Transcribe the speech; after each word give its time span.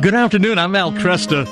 Good 0.00 0.14
afternoon. 0.14 0.58
I'm 0.58 0.74
Al 0.76 0.92
Kresta. 0.92 1.46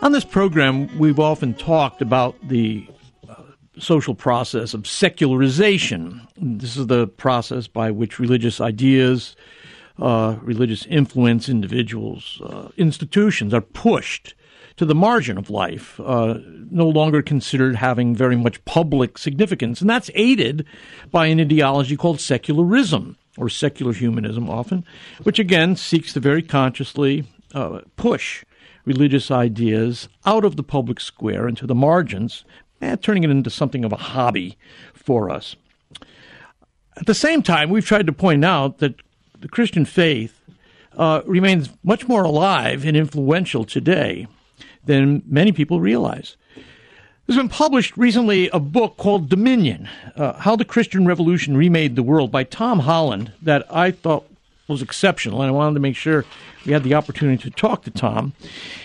On 0.00 0.12
this 0.12 0.24
program, 0.24 0.96
we've 0.96 1.18
often 1.18 1.54
talked 1.54 2.00
about 2.00 2.36
the 2.46 2.86
uh, 3.28 3.34
social 3.80 4.14
process 4.14 4.74
of 4.74 4.86
secularization. 4.86 6.24
This 6.36 6.76
is 6.76 6.86
the 6.86 7.08
process 7.08 7.66
by 7.66 7.90
which 7.90 8.20
religious 8.20 8.60
ideas, 8.60 9.34
uh, 9.98 10.36
religious 10.40 10.86
influence, 10.86 11.48
individuals, 11.48 12.40
uh, 12.44 12.68
institutions 12.76 13.52
are 13.52 13.60
pushed 13.60 14.36
to 14.76 14.84
the 14.84 14.94
margin 14.94 15.36
of 15.36 15.50
life, 15.50 15.98
uh, 15.98 16.38
no 16.70 16.88
longer 16.88 17.22
considered 17.22 17.74
having 17.74 18.14
very 18.14 18.36
much 18.36 18.64
public 18.64 19.18
significance. 19.18 19.80
And 19.80 19.90
that's 19.90 20.12
aided 20.14 20.64
by 21.10 21.26
an 21.26 21.40
ideology 21.40 21.96
called 21.96 22.20
secularism, 22.20 23.16
or 23.38 23.48
secular 23.48 23.92
humanism 23.92 24.50
often, 24.50 24.84
which 25.22 25.38
again 25.38 25.76
seeks 25.76 26.12
to 26.12 26.20
very 26.20 26.42
consciously 26.42 27.24
uh, 27.54 27.80
push 27.96 28.44
religious 28.84 29.30
ideas 29.30 30.08
out 30.24 30.44
of 30.44 30.56
the 30.56 30.62
public 30.62 30.98
square 30.98 31.46
into 31.46 31.66
the 31.66 31.74
margins, 31.74 32.44
eh, 32.80 32.96
turning 32.96 33.24
it 33.24 33.30
into 33.30 33.50
something 33.50 33.84
of 33.84 33.92
a 33.92 33.96
hobby 33.96 34.56
for 34.94 35.30
us. 35.30 35.56
At 36.96 37.06
the 37.06 37.14
same 37.14 37.42
time, 37.42 37.70
we've 37.70 37.86
tried 37.86 38.06
to 38.06 38.12
point 38.12 38.44
out 38.44 38.78
that 38.78 38.96
the 39.38 39.48
Christian 39.48 39.84
faith 39.84 40.40
uh, 40.96 41.22
remains 41.26 41.70
much 41.84 42.08
more 42.08 42.24
alive 42.24 42.84
and 42.84 42.96
influential 42.96 43.64
today 43.64 44.26
than 44.84 45.22
many 45.26 45.52
people 45.52 45.80
realize. 45.80 46.36
There's 47.28 47.36
been 47.36 47.50
published 47.50 47.94
recently 47.98 48.48
a 48.54 48.58
book 48.58 48.96
called 48.96 49.28
Dominion 49.28 49.86
uh, 50.16 50.32
How 50.32 50.56
the 50.56 50.64
Christian 50.64 51.04
Revolution 51.04 51.58
Remade 51.58 51.94
the 51.94 52.02
World 52.02 52.32
by 52.32 52.42
Tom 52.42 52.78
Holland 52.78 53.32
that 53.42 53.66
I 53.70 53.90
thought 53.90 54.24
was 54.66 54.80
exceptional, 54.80 55.42
and 55.42 55.50
I 55.50 55.52
wanted 55.52 55.74
to 55.74 55.80
make 55.80 55.94
sure 55.94 56.24
we 56.64 56.72
had 56.72 56.84
the 56.84 56.94
opportunity 56.94 57.42
to 57.42 57.50
talk 57.50 57.82
to 57.82 57.90
Tom. 57.90 58.32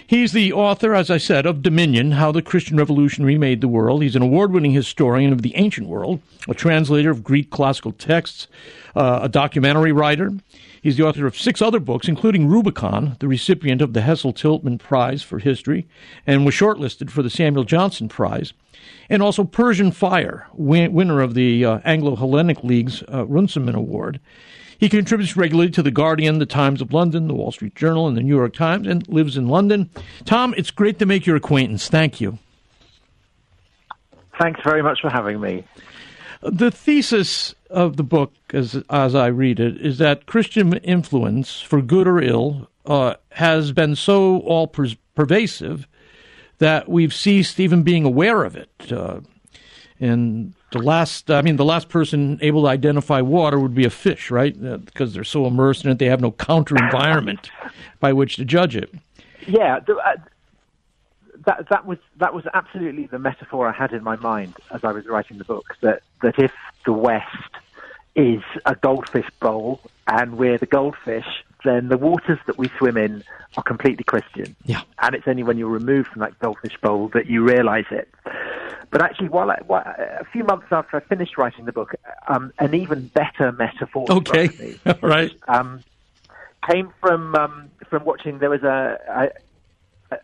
He's 0.06 0.34
the 0.34 0.52
author, 0.52 0.94
as 0.94 1.10
I 1.10 1.20
said, 1.20 1.46
of 1.46 1.62
Dominion 1.62 2.12
How 2.12 2.34
the 2.34 2.42
Christian 2.42 2.76
Revolution 2.76 3.24
Remade 3.24 3.62
the 3.62 3.70
World. 3.70 4.04
He's 4.04 4.18
an 4.18 4.22
award 4.22 4.52
winning 4.52 4.74
historian 4.74 5.32
of 5.32 5.42
the 5.42 5.56
ancient 5.56 5.88
world, 5.88 6.20
a 6.46 6.54
translator 6.54 7.12
of 7.12 7.24
Greek 7.24 7.50
classical 7.50 7.94
texts, 7.94 8.48
uh, 8.94 9.20
a 9.22 9.30
documentary 9.30 9.94
writer. 9.94 10.34
He's 10.84 10.98
the 10.98 11.08
author 11.08 11.26
of 11.26 11.38
six 11.38 11.62
other 11.62 11.80
books, 11.80 12.10
including 12.10 12.50
Rubicon, 12.50 13.16
the 13.20 13.28
recipient 13.30 13.82
of 13.82 13.94
the 13.94 14.02
Hessel 14.02 14.34
Tiltman 14.34 14.78
Prize 14.78 15.24
for 15.24 15.40
History, 15.40 15.88
and 16.28 16.46
was 16.46 16.54
shortlisted 16.54 17.10
for 17.10 17.24
the 17.24 17.30
Samuel 17.30 17.64
Johnson 17.64 18.10
Prize, 18.10 18.52
and 19.10 19.24
also 19.24 19.46
Persian 19.46 19.94
Fire, 19.94 20.46
win- 20.52 20.92
winner 20.92 21.22
of 21.22 21.36
the 21.36 21.64
uh, 21.64 21.80
Anglo 21.86 22.18
Hellenic 22.18 22.66
League's 22.66 23.02
uh, 23.04 23.26
Runciman 23.26 23.76
Award. 23.76 24.20
He 24.78 24.90
contributes 24.90 25.38
regularly 25.38 25.72
to 25.72 25.82
The 25.82 25.90
Guardian, 25.90 26.40
The 26.40 26.46
Times 26.46 26.82
of 26.82 26.92
London, 26.92 27.30
The 27.30 27.34
Wall 27.34 27.54
Street 27.54 27.76
Journal, 27.76 28.06
and 28.06 28.18
The 28.18 28.22
New 28.22 28.36
York 28.36 28.54
Times, 28.54 28.86
and 28.86 29.08
lives 29.08 29.38
in 29.38 29.48
London. 29.48 29.90
Tom, 30.26 30.54
it's 30.58 30.70
great 30.70 31.00
to 31.00 31.06
make 31.06 31.26
your 31.26 31.38
acquaintance. 31.38 31.88
Thank 31.88 32.20
you. 32.20 32.40
Thanks 34.38 34.60
very 34.66 34.84
much 34.84 35.00
for 35.00 35.10
having 35.10 35.40
me. 35.40 35.64
The 36.46 36.72
thesis 36.72 37.56
of 37.70 37.98
the 37.98 38.04
book, 38.04 38.34
as 38.54 38.84
as 38.90 39.16
I 39.16 39.28
read 39.28 39.60
it, 39.60 39.80
is 39.80 39.98
that 40.00 40.26
Christian 40.26 40.74
influence, 40.78 41.62
for 41.62 41.82
good 41.82 42.08
or 42.08 42.22
ill, 42.22 42.70
uh, 42.86 43.16
has 43.32 43.72
been 43.72 43.96
so 43.96 44.40
all 44.40 44.68
per- 44.68 44.90
pervasive 45.16 45.88
that 46.60 46.90
we've 46.90 47.14
ceased 47.14 47.60
even 47.60 47.84
being 47.84 48.06
aware 48.06 48.44
of 48.44 48.56
it. 48.56 48.92
Uh, 48.92 49.22
and 50.00 50.54
the 50.72 50.80
last, 50.80 51.32
I 51.32 51.42
mean, 51.42 51.56
the 51.56 51.66
last 51.66 51.88
person 51.88 52.40
able 52.42 52.64
to 52.64 52.68
identify 52.68 53.22
water 53.22 53.60
would 53.60 53.74
be 53.74 53.86
a 53.86 53.90
fish, 53.90 54.30
right? 54.30 54.56
Uh, 54.64 54.78
because 54.78 55.14
they're 55.14 55.24
so 55.24 55.46
immersed 55.46 55.86
in 55.86 55.92
it, 55.92 56.00
they 56.00 56.08
have 56.08 56.22
no 56.22 56.32
counter 56.32 56.76
environment 56.76 57.50
by 58.00 58.12
which 58.12 58.36
to 58.36 58.46
judge 58.46 58.76
it. 58.76 58.94
Yeah, 59.48 59.80
the, 59.80 59.96
uh, 59.96 60.16
that 61.46 61.70
that 61.70 61.86
was 61.86 61.98
that 62.18 62.34
was 62.34 62.46
absolutely 62.54 63.08
the 63.08 63.20
metaphor 63.20 63.68
I 63.68 63.72
had 63.72 63.92
in 63.92 64.04
my 64.04 64.16
mind 64.18 64.56
as 64.72 64.84
I 64.84 64.92
was 64.92 65.06
writing 65.06 65.38
the 65.38 65.44
book. 65.44 65.76
That 65.82 66.02
that 66.22 66.40
if 66.40 66.52
the 66.86 66.94
West 66.94 67.28
is 68.16 68.42
a 68.66 68.76
goldfish 68.76 69.30
bowl 69.40 69.82
and 70.08 70.38
we're 70.38 70.58
the 70.58 70.68
goldfish, 70.68 71.26
then 71.64 71.90
the 71.90 71.98
waters 71.98 72.40
that 72.46 72.58
we 72.58 72.70
swim 72.78 72.98
in 72.98 73.24
are 73.58 73.64
completely 73.64 74.04
Christian. 74.04 74.56
Yeah. 74.66 74.82
And 75.02 75.16
it's 75.16 75.28
only 75.28 75.44
when 75.44 75.58
you're 75.58 75.70
removed 75.70 76.10
from 76.10 76.20
that 76.22 76.38
goldfish 76.40 76.78
bowl 76.82 77.10
that 77.14 77.28
you 77.28 77.44
realize 77.44 77.86
it. 77.90 78.10
But 78.92 79.02
actually, 79.02 79.30
while, 79.30 79.50
I, 79.50 79.60
while 79.66 79.82
a 79.82 80.26
few 80.26 80.44
months 80.44 80.68
after 80.72 80.98
I 80.98 81.00
finished 81.00 81.38
writing 81.38 81.66
the 81.66 81.72
book, 81.72 81.96
um, 82.28 82.54
an 82.60 82.76
even 82.76 83.08
better 83.08 83.52
metaphor 83.52 84.06
okay. 84.08 84.50
me, 84.60 84.76
right. 85.02 85.32
Um, 85.48 85.84
came 86.70 86.94
from 87.02 87.36
um, 87.36 87.70
from 87.90 88.06
watching. 88.06 88.38
There 88.38 88.52
was 88.52 88.62
a, 88.62 89.32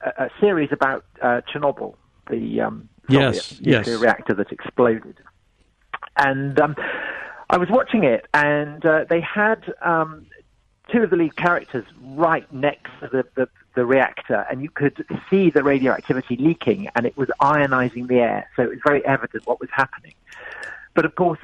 a, 0.02 0.26
a 0.26 0.30
series 0.40 0.70
about 0.72 1.06
uh, 1.22 1.42
Chernobyl, 1.52 1.96
the 2.30 2.62
um, 2.62 2.90
yes, 3.08 3.60
nuclear 3.60 3.94
yes. 3.94 4.02
reactor 4.02 4.34
that 4.36 4.52
exploded, 4.52 5.18
and 6.18 6.60
um, 6.60 6.76
I 7.50 7.58
was 7.58 7.70
watching 7.70 8.04
it, 8.04 8.28
and 8.34 8.86
uh, 8.86 9.06
they 9.10 9.22
had 9.22 9.74
um, 9.82 10.28
two 10.92 11.04
of 11.04 11.10
the 11.10 11.16
lead 11.16 11.36
characters 11.36 11.86
right 12.02 12.52
next 12.54 12.92
to 13.00 13.08
the, 13.08 13.26
the, 13.36 13.50
the, 13.76 13.86
reactor, 13.86 14.46
and 14.50 14.62
you 14.62 14.70
could 14.70 15.06
see 15.30 15.50
the 15.50 15.64
radioactivity 15.64 16.36
leaking, 16.38 16.90
and 16.96 17.06
it 17.06 17.18
was 17.18 17.30
ionizing 17.42 18.08
the 18.08 18.20
air, 18.20 18.50
so 18.56 18.64
it 18.64 18.70
was 18.70 18.80
very 18.86 19.04
evident 19.06 19.48
what 19.48 19.60
was 19.60 19.70
happening. 19.72 20.14
But 20.94 21.06
of 21.06 21.16
course, 21.16 21.40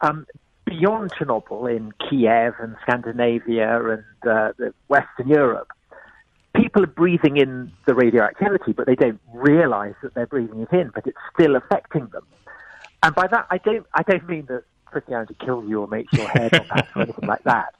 um, 0.00 0.26
beyond 0.64 1.12
Chernobyl, 1.12 1.74
in 1.74 1.92
Kiev 1.92 2.54
and 2.58 2.76
Scandinavia 2.82 3.80
and 3.90 4.04
uh, 4.28 4.52
Western 4.88 5.28
Europe, 5.28 5.68
people 6.54 6.82
are 6.82 6.88
breathing 6.88 7.36
in 7.36 7.72
the 7.86 7.94
radioactivity, 7.94 8.72
but 8.72 8.86
they 8.86 8.94
don't 8.94 9.20
realize 9.32 9.94
that 10.02 10.14
they're 10.14 10.26
breathing 10.26 10.60
it 10.60 10.72
in, 10.72 10.90
but 10.94 11.06
it's 11.06 11.18
still 11.34 11.56
affecting 11.56 12.06
them. 12.08 12.24
And 13.02 13.14
by 13.14 13.26
that, 13.26 13.46
I 13.50 13.58
don't, 13.58 13.86
I 13.92 14.02
don't 14.02 14.26
mean 14.28 14.46
that 14.46 14.64
Christianity 14.86 15.36
kills 15.44 15.68
you 15.68 15.80
or 15.80 15.88
makes 15.88 16.12
your 16.12 16.28
hair 16.28 16.50
or 16.94 17.02
anything 17.02 17.28
like 17.28 17.42
that. 17.44 17.74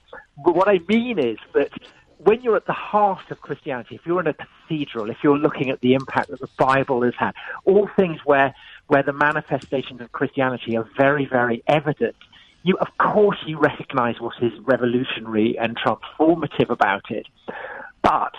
But 0.44 0.54
what 0.54 0.68
I 0.68 0.80
mean 0.88 1.18
is 1.18 1.38
that 1.54 1.70
when 2.18 2.40
you're 2.42 2.56
at 2.56 2.66
the 2.66 2.72
heart 2.72 3.30
of 3.30 3.40
Christianity, 3.40 3.94
if 3.94 4.02
you're 4.04 4.20
in 4.20 4.26
a 4.26 4.34
cathedral, 4.34 5.10
if 5.10 5.18
you're 5.22 5.38
looking 5.38 5.70
at 5.70 5.80
the 5.80 5.94
impact 5.94 6.30
that 6.30 6.40
the 6.40 6.48
Bible 6.58 7.02
has 7.02 7.14
had, 7.18 7.32
all 7.64 7.88
things 7.96 8.20
where 8.24 8.54
where 8.86 9.02
the 9.02 9.14
manifestations 9.14 10.02
of 10.02 10.12
Christianity 10.12 10.76
are 10.76 10.86
very, 10.98 11.24
very 11.24 11.62
evident, 11.66 12.16
you 12.62 12.76
of 12.78 12.88
course 12.98 13.38
you 13.46 13.58
recognize 13.58 14.20
what 14.20 14.34
is 14.42 14.52
revolutionary 14.60 15.56
and 15.58 15.78
transformative 15.78 16.70
about 16.70 17.10
it. 17.10 17.26
But 18.02 18.34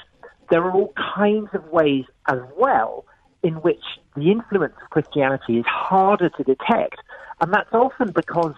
there 0.50 0.63
are 0.63 0.72
all 0.72 0.94
kinds 1.16 1.50
of 1.53 1.66
ways 1.69 2.06
as 2.28 2.39
well 2.57 3.06
in 3.44 3.56
which 3.56 3.83
the 4.16 4.31
influence 4.31 4.73
of 4.81 4.89
Christianity 4.89 5.57
is 5.59 5.66
harder 5.66 6.29
to 6.29 6.44
detect. 6.44 6.97
And 7.41 7.53
that's 7.53 7.72
often 7.73 8.11
because 8.11 8.53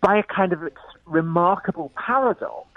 by 0.00 0.18
a 0.18 0.22
kind 0.22 0.52
of 0.52 0.60
remarkable 1.06 1.90
paradox, 1.96 2.68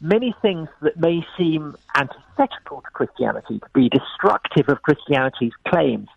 many 0.00 0.34
things 0.42 0.68
that 0.82 0.98
may 0.98 1.26
seem 1.38 1.76
antithetical 1.96 2.82
to 2.82 2.90
Christianity, 2.92 3.58
to 3.58 3.66
be 3.72 3.88
destructive 3.88 4.68
of 4.68 4.82
Christianity's 4.82 5.52
claims, 5.66 6.08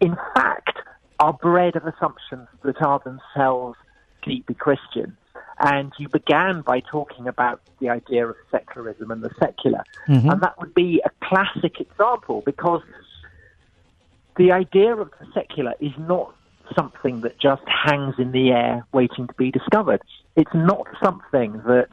in 0.00 0.16
fact 0.34 0.78
are 1.18 1.32
bred 1.32 1.76
of 1.76 1.86
assumptions 1.86 2.48
that 2.62 2.82
are 2.82 3.00
themselves 3.04 3.78
deeply 4.22 4.54
Christian. 4.54 5.16
And 5.58 5.92
you 5.98 6.08
began 6.08 6.60
by 6.60 6.80
talking 6.80 7.26
about 7.26 7.60
the 7.80 7.88
idea 7.88 8.26
of 8.26 8.36
secularism 8.50 9.10
and 9.10 9.22
the 9.22 9.30
secular. 9.38 9.84
Mm-hmm. 10.08 10.30
And 10.30 10.40
that 10.42 10.58
would 10.58 10.74
be 10.74 11.02
a 11.04 11.10
classic 11.26 11.80
example 11.80 12.42
because 12.44 12.82
the 14.36 14.52
idea 14.52 14.94
of 14.94 15.10
the 15.18 15.26
secular 15.32 15.74
is 15.80 15.92
not 15.98 16.34
something 16.74 17.22
that 17.22 17.38
just 17.38 17.62
hangs 17.66 18.16
in 18.18 18.32
the 18.32 18.50
air 18.50 18.84
waiting 18.92 19.26
to 19.26 19.34
be 19.34 19.50
discovered. 19.50 20.02
It's 20.36 20.54
not 20.54 20.86
something 21.02 21.62
that 21.66 21.88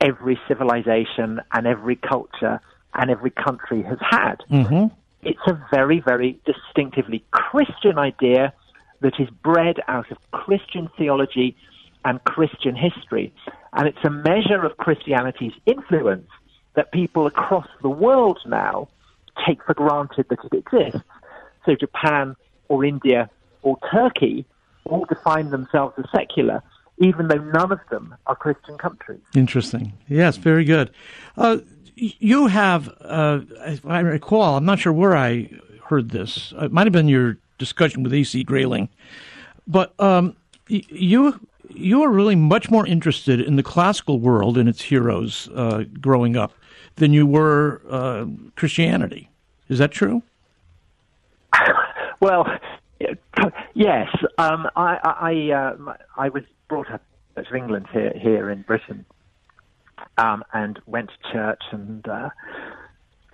every 0.00 0.38
civilization 0.46 1.40
and 1.52 1.66
every 1.66 1.96
culture 1.96 2.60
and 2.94 3.10
every 3.10 3.30
country 3.30 3.82
has 3.82 3.98
had. 4.00 4.36
Mm-hmm. 4.50 4.94
It's 5.22 5.40
a 5.46 5.58
very, 5.70 6.00
very 6.00 6.38
distinctively 6.44 7.24
Christian 7.30 7.98
idea 7.98 8.52
that 9.00 9.14
is 9.18 9.28
bred 9.42 9.76
out 9.88 10.10
of 10.10 10.18
Christian 10.32 10.88
theology 10.96 11.56
and 12.04 12.22
Christian 12.24 12.74
history. 12.74 13.32
And 13.72 13.86
it's 13.88 14.04
a 14.04 14.10
measure 14.10 14.64
of 14.64 14.76
Christianity's 14.76 15.52
influence 15.66 16.28
that 16.74 16.92
people 16.92 17.26
across 17.26 17.66
the 17.82 17.88
world 17.88 18.38
now 18.46 18.88
take 19.46 19.62
for 19.64 19.74
granted 19.74 20.26
that 20.30 20.38
it 20.44 20.56
exists. 20.56 21.00
So 21.64 21.74
Japan 21.74 22.36
or 22.68 22.84
India 22.84 23.30
or 23.62 23.78
Turkey 23.90 24.44
all 24.84 25.04
define 25.04 25.50
themselves 25.50 25.94
as 25.98 26.04
secular, 26.14 26.62
even 26.98 27.28
though 27.28 27.38
none 27.38 27.72
of 27.72 27.80
them 27.90 28.14
are 28.26 28.34
Christian 28.34 28.78
countries. 28.78 29.20
Interesting. 29.34 29.92
Yes, 30.08 30.36
very 30.36 30.64
good. 30.64 30.90
Uh, 31.36 31.58
you 31.94 32.46
have, 32.46 32.88
uh, 33.00 33.40
I 33.84 34.00
recall, 34.00 34.56
I'm 34.56 34.64
not 34.64 34.78
sure 34.78 34.92
where 34.92 35.16
I 35.16 35.50
heard 35.86 36.10
this. 36.10 36.52
It 36.56 36.72
might 36.72 36.86
have 36.86 36.92
been 36.92 37.08
your 37.08 37.38
discussion 37.58 38.02
with 38.02 38.12
A.C. 38.12 38.44
Grayling, 38.44 38.88
but 39.66 39.98
um, 40.00 40.36
you 40.68 41.40
you 41.70 42.00
were 42.00 42.10
really 42.10 42.36
much 42.36 42.70
more 42.70 42.86
interested 42.86 43.40
in 43.40 43.56
the 43.56 43.62
classical 43.62 44.18
world 44.18 44.58
and 44.58 44.68
its 44.68 44.82
heroes 44.82 45.48
uh, 45.54 45.84
growing 46.00 46.36
up 46.36 46.52
than 46.96 47.12
you 47.12 47.26
were 47.26 47.80
uh, 47.90 48.26
Christianity. 48.56 49.30
Is 49.68 49.78
that 49.78 49.92
true? 49.92 50.22
well, 52.20 52.46
yes. 53.74 54.08
Um, 54.38 54.68
I 54.76 54.98
I, 55.04 55.52
uh, 55.54 55.94
I 56.16 56.28
was 56.28 56.42
brought 56.68 56.90
up 56.90 57.02
in 57.36 57.44
England 57.56 57.86
here 57.92 58.12
here 58.20 58.50
in 58.50 58.62
Britain, 58.62 59.04
um, 60.16 60.44
and 60.52 60.78
went 60.86 61.10
to 61.10 61.32
church 61.32 61.62
and 61.70 62.06
uh, 62.08 62.30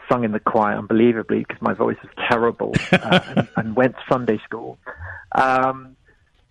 sung 0.08 0.24
in 0.24 0.32
the 0.32 0.40
choir 0.40 0.76
unbelievably 0.76 1.40
because 1.40 1.60
my 1.62 1.74
voice 1.74 1.96
is 2.02 2.10
terrible, 2.28 2.74
uh, 2.92 3.20
and, 3.36 3.48
and, 3.56 3.76
went 3.76 3.94
to 3.94 4.02
Sunday 4.08 4.38
school. 4.44 4.78
Um, 5.32 5.96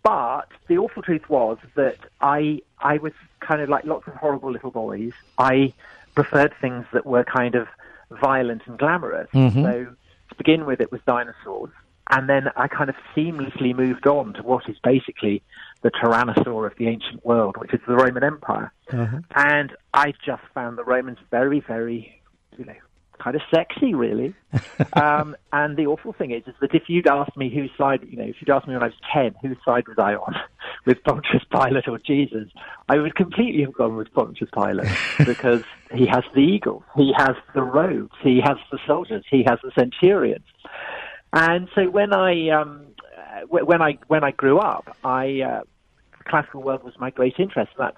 but 0.04 0.48
the 0.68 0.78
awful 0.78 1.02
truth 1.02 1.30
was 1.30 1.58
that 1.76 1.98
I 2.22 2.62
I 2.80 2.98
was 2.98 3.14
kind 3.40 3.62
of 3.62 3.70
like 3.70 3.86
lots 3.86 4.08
of 4.08 4.14
horrible 4.16 4.52
little 4.52 4.72
boys. 4.72 5.14
I 5.38 5.74
preferred 6.14 6.54
things 6.62 6.86
that 6.94 7.06
were 7.06 7.24
kind 7.24 7.56
of 7.56 7.68
violent 8.12 8.62
and 8.66 8.78
glamorous. 8.78 9.30
Mm-hmm. 9.32 9.64
So 9.64 9.96
to 10.30 10.36
begin 10.36 10.66
with, 10.66 10.82
it 10.82 10.92
was 10.92 11.02
dinosaurs, 11.08 11.72
and 12.10 12.30
then 12.30 12.50
I 12.56 12.68
kind 12.68 12.90
of 12.90 12.96
seamlessly 13.16 13.76
moved 13.76 14.06
on 14.06 14.34
to 14.34 14.44
what 14.44 14.70
is 14.70 14.78
basically 14.84 15.42
the 15.82 15.92
tyrannosaur 15.92 16.68
of 16.70 16.78
the 16.78 16.88
ancient 16.88 17.26
world, 17.26 17.58
which 17.58 17.74
is 17.74 17.80
the 17.88 17.96
Roman 17.96 18.24
Empire. 18.24 18.72
Uh-huh. 18.92 19.20
And 19.36 19.76
I 19.94 20.14
just 20.26 20.44
found 20.54 20.78
the 20.78 20.84
Romans 20.84 21.20
very, 21.32 21.60
very, 21.60 22.22
you 22.58 22.66
know, 22.66 22.76
kind 23.20 23.36
of 23.36 23.42
sexy, 23.54 23.94
really. 23.94 24.34
um, 24.94 25.36
and 25.52 25.78
the 25.78 25.86
awful 25.86 26.14
thing 26.14 26.32
is, 26.32 26.44
is 26.48 26.54
that 26.62 26.74
if 26.74 26.84
you'd 26.88 27.08
asked 27.08 27.36
me 27.38 27.50
whose 27.50 27.72
side, 27.78 28.06
you 28.10 28.18
know, 28.18 28.24
if 28.24 28.36
you'd 28.40 28.50
asked 28.50 28.68
me 28.68 28.74
when 28.74 28.84
I 28.84 28.88
was 28.88 28.96
10, 29.14 29.36
whose 29.42 29.58
side 29.66 29.88
was 29.88 29.98
I 29.98 30.16
on, 30.16 30.36
with 30.86 31.04
Pontius 31.04 31.44
Pilate 31.52 31.88
or 31.88 32.00
Jesus, 32.00 32.50
I 32.90 32.98
would 32.98 33.16
completely 33.16 33.64
have 33.64 33.74
gone 33.74 33.96
with 33.96 34.14
Pontius 34.14 34.50
Pilate 34.54 34.92
because 35.26 35.64
he 35.94 36.06
has 36.08 36.24
the 36.34 36.42
eagles, 36.42 36.84
he 36.96 37.14
has 37.18 37.36
the 37.54 37.64
robes, 37.64 38.14
he 38.22 38.42
has 38.44 38.58
the 38.72 38.80
soldiers, 38.86 39.24
he 39.30 39.44
has 39.48 39.60
the 39.64 39.72
centurions. 39.78 40.46
And 41.32 41.68
so 41.74 41.90
when 41.90 42.14
I, 42.14 42.50
um, 42.50 42.86
when 43.50 43.82
I, 43.82 43.98
when 44.08 44.24
I 44.24 44.32
grew 44.32 44.60
up, 44.60 44.96
I, 45.04 45.42
uh, 45.42 45.62
classical 46.26 46.62
world 46.62 46.84
was 46.84 46.94
my 47.00 47.10
great 47.10 47.36
interest. 47.38 47.72
That's 47.78 47.98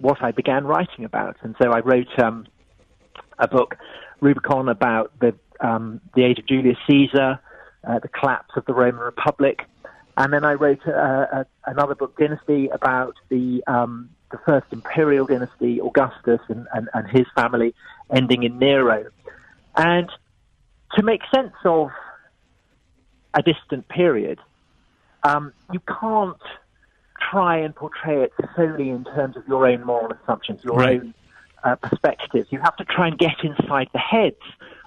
what 0.00 0.22
I 0.22 0.32
began 0.32 0.64
writing 0.64 1.04
about. 1.04 1.36
And 1.42 1.54
so 1.60 1.70
I 1.70 1.80
wrote, 1.80 2.18
um, 2.18 2.46
a 3.38 3.48
book 3.48 3.76
Rubicon 4.20 4.68
about 4.68 5.12
the 5.20 5.34
um, 5.60 6.00
the 6.14 6.24
age 6.24 6.38
of 6.38 6.46
Julius 6.46 6.76
Caesar, 6.86 7.40
uh, 7.86 7.98
the 8.00 8.08
collapse 8.08 8.56
of 8.56 8.64
the 8.66 8.74
Roman 8.74 9.00
Republic, 9.00 9.62
and 10.16 10.32
then 10.32 10.44
I 10.44 10.54
wrote 10.54 10.84
a, 10.86 11.46
a, 11.66 11.70
another 11.70 11.94
book, 11.94 12.16
Dynasty, 12.18 12.68
about 12.68 13.14
the 13.28 13.62
um, 13.66 14.10
the 14.30 14.38
first 14.44 14.66
imperial 14.72 15.26
dynasty, 15.26 15.80
Augustus, 15.80 16.40
and, 16.48 16.66
and, 16.72 16.88
and 16.92 17.08
his 17.08 17.26
family, 17.36 17.74
ending 18.12 18.42
in 18.42 18.58
Nero. 18.58 19.06
And 19.76 20.10
to 20.96 21.02
make 21.02 21.20
sense 21.32 21.54
of 21.64 21.90
a 23.32 23.42
distant 23.42 23.88
period, 23.88 24.40
um, 25.22 25.52
you 25.72 25.80
can't 26.00 26.36
try 27.30 27.58
and 27.58 27.74
portray 27.74 28.22
it 28.22 28.32
solely 28.56 28.90
in 28.90 29.04
terms 29.04 29.36
of 29.36 29.46
your 29.46 29.66
own 29.66 29.84
moral 29.84 30.12
assumptions, 30.12 30.64
your 30.64 30.76
right. 30.76 31.00
own 31.00 31.14
uh, 31.64 31.76
perspectives. 31.76 32.48
You 32.50 32.60
have 32.60 32.76
to 32.76 32.84
try 32.84 33.08
and 33.08 33.18
get 33.18 33.42
inside 33.42 33.88
the 33.92 33.98
heads 33.98 34.40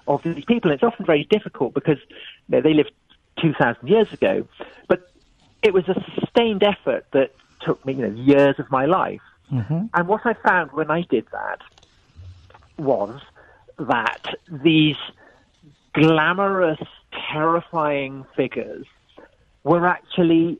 of 0.06 0.22
these 0.22 0.44
people. 0.44 0.70
And 0.70 0.80
it's 0.80 0.82
often 0.82 1.04
very 1.04 1.24
difficult 1.24 1.74
because 1.74 1.98
you 2.08 2.56
know, 2.56 2.60
they 2.60 2.72
lived 2.72 2.92
2,000 3.40 3.86
years 3.86 4.12
ago. 4.12 4.46
But 4.86 5.10
it 5.62 5.74
was 5.74 5.88
a 5.88 6.02
sustained 6.18 6.62
effort 6.62 7.06
that 7.12 7.34
took 7.60 7.84
me 7.84 7.94
you 7.94 8.08
know, 8.08 8.14
years 8.14 8.58
of 8.58 8.70
my 8.70 8.86
life. 8.86 9.20
Mm-hmm. 9.52 9.86
And 9.94 10.08
what 10.08 10.24
I 10.24 10.34
found 10.34 10.72
when 10.72 10.90
I 10.90 11.02
did 11.02 11.26
that 11.32 11.60
was 12.78 13.20
that 13.78 14.34
these 14.50 14.96
glamorous, 15.92 16.80
terrifying 17.32 18.24
figures 18.36 18.86
were 19.64 19.86
actually 19.86 20.58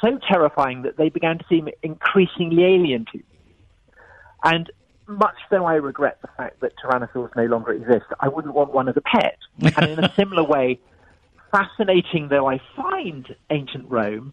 so 0.00 0.18
terrifying 0.28 0.82
that 0.82 0.96
they 0.96 1.08
began 1.08 1.38
to 1.38 1.44
seem 1.48 1.68
increasingly 1.82 2.64
alien 2.64 3.06
to 3.06 3.18
me. 3.18 3.24
And 4.44 4.70
much 5.06 5.36
though 5.50 5.64
I 5.64 5.74
regret 5.74 6.18
the 6.22 6.28
fact 6.36 6.60
that 6.60 6.72
tyrannosaurs 6.78 7.34
no 7.36 7.44
longer 7.44 7.72
exist, 7.72 8.06
I 8.20 8.28
wouldn't 8.28 8.54
want 8.54 8.72
one 8.72 8.88
as 8.88 8.96
a 8.96 9.00
pet. 9.00 9.38
and 9.76 9.90
in 9.90 10.04
a 10.04 10.12
similar 10.16 10.44
way, 10.44 10.78
fascinating 11.50 12.28
though 12.28 12.48
I 12.48 12.60
find 12.76 13.34
ancient 13.50 13.90
Rome, 13.90 14.32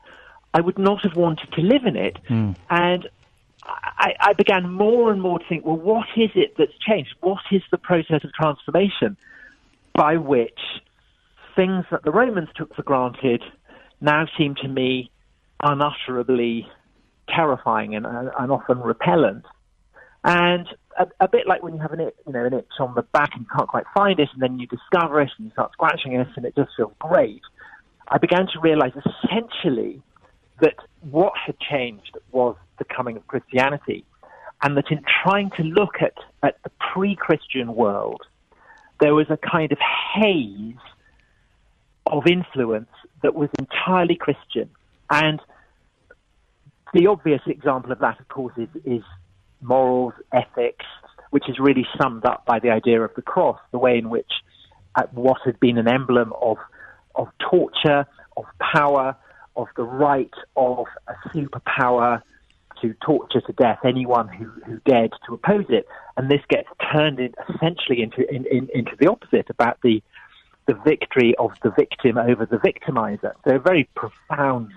I 0.54 0.62
would 0.62 0.77
not 0.77 1.01
have 1.04 1.16
wanted 1.16 1.51
to 1.54 1.62
live 1.62 1.86
in 1.86 1.95
it. 1.95 2.18
Mm. 2.30 2.56
And 2.69 3.10
I, 3.63 4.13
I, 4.19 4.33
began 4.33 4.71
more 4.71 5.12
and 5.12 5.21
more 5.21 5.39
to 5.39 5.45
think, 5.48 5.66
well, 5.66 5.77
what 5.77 6.07
is 6.16 6.31
it 6.36 6.56
that's 6.57 6.77
changed? 6.80 7.13
What 7.21 7.42
is 7.51 7.62
the 7.71 7.77
process 7.77 8.24
of 8.24 8.33
transformation 8.33 9.18
by 9.94 10.18
which 10.18 10.60
things 11.56 11.86
that 11.92 12.04
the 12.04 12.12
Romans 12.12 12.50
took 12.56 12.74
for 12.75 12.83
granted 12.83 13.44
now 14.01 14.25
seem 14.38 14.56
to 14.56 14.68
me 14.68 15.12
unutterably 15.62 16.68
terrifying 17.27 17.95
and, 17.95 18.06
and 18.06 18.51
often 18.51 18.80
repellent? 18.80 19.45
And 20.24 20.68
a, 20.98 21.07
a, 21.21 21.27
bit 21.27 21.48
like 21.48 21.63
when 21.63 21.74
you 21.74 21.80
have 21.80 21.94
an 21.94 22.01
itch, 22.01 22.16
you 22.27 22.33
know, 22.33 22.45
an 22.45 22.54
itch 22.54 22.66
on 22.80 22.94
the 22.95 23.04
back 23.04 23.31
and 23.33 23.44
you 23.44 23.48
can't 23.56 23.69
quite 23.69 23.86
find 23.94 24.19
it, 24.19 24.30
and 24.33 24.42
then 24.42 24.60
you 24.60 24.68
discover 24.68 25.21
it 25.21 25.30
and 25.38 25.48
you 25.48 25.51
start 25.51 25.71
scratching 25.71 26.13
it, 26.13 26.27
and 26.36 26.45
it 26.45 26.56
just 26.56 26.71
feels 26.75 26.94
great. 27.00 27.42
I 28.07 28.18
began 28.18 28.48
to 28.48 28.60
realize 28.62 28.92
essentially 28.95 30.01
that 30.62 30.75
what 31.10 31.33
had 31.45 31.57
changed 31.60 32.18
was 32.31 32.56
the 32.80 32.86
coming 32.86 33.16
of 33.16 33.25
Christianity, 33.27 34.04
and 34.62 34.75
that 34.75 34.92
in 34.92 35.01
trying 35.24 35.51
to 35.51 35.63
look 35.63 35.95
at, 36.01 36.16
at 36.44 36.62
the 36.63 36.71
pre-Christian 36.92 37.75
world, 37.75 38.21
there 39.00 39.13
was 39.13 39.27
a 39.30 39.38
kind 39.38 39.71
of 39.71 39.77
haze 40.13 40.75
of 42.06 42.24
influence 42.27 42.89
that 43.21 43.36
was 43.36 43.50
entirely 43.57 44.16
Christian. 44.16 44.69
And 45.10 45.39
the 46.94 47.07
obvious 47.07 47.42
example 47.45 47.92
of 47.92 48.00
that, 48.00 48.19
of 48.19 48.27
course, 48.27 48.54
is, 48.57 48.68
is 48.83 49.04
morals, 49.61 50.13
ethics, 50.33 50.85
which 51.31 51.47
is 51.50 51.59
really 51.59 51.85
summed 52.01 52.25
up 52.25 52.45
by 52.45 52.59
the 52.59 52.69
idea 52.69 53.01
of 53.01 53.11
the 53.15 53.21
cross, 53.21 53.59
the 53.71 53.77
way 53.77 53.97
in 53.97 54.09
which 54.09 54.31
uh, 54.95 55.03
what 55.11 55.38
had 55.45 55.59
been 55.59 55.77
an 55.77 55.88
emblem 55.88 56.33
of, 56.41 56.57
of 57.15 57.27
torture, 57.39 58.06
of 58.38 58.45
power, 58.59 59.15
of 59.56 59.67
the 59.75 59.83
right 59.83 60.33
of 60.56 60.85
a 61.07 61.29
superpower 61.29 62.21
to 62.81 62.94
torture 63.06 63.41
to 63.41 63.53
death 63.53 63.79
anyone 63.83 64.27
who, 64.29 64.45
who 64.65 64.79
dared 64.85 65.11
to 65.27 65.33
oppose 65.33 65.65
it. 65.69 65.85
And 66.18 66.30
this 66.30 66.42
gets 66.49 66.68
turned 66.94 67.19
in, 67.19 67.33
essentially 67.54 68.01
into, 68.01 68.28
in, 68.33 68.45
in, 68.45 68.69
into 68.73 68.95
the 68.99 69.07
opposite 69.07 69.49
about 69.49 69.80
the, 69.83 70.01
the 70.66 70.75
victory 70.85 71.35
of 71.37 71.51
the 71.61 71.71
victim 71.71 72.18
over 72.18 72.45
the 72.45 72.57
victimizer. 72.57 73.33
So 73.45 73.56
a 73.56 73.59
very 73.59 73.89
profound 73.95 74.71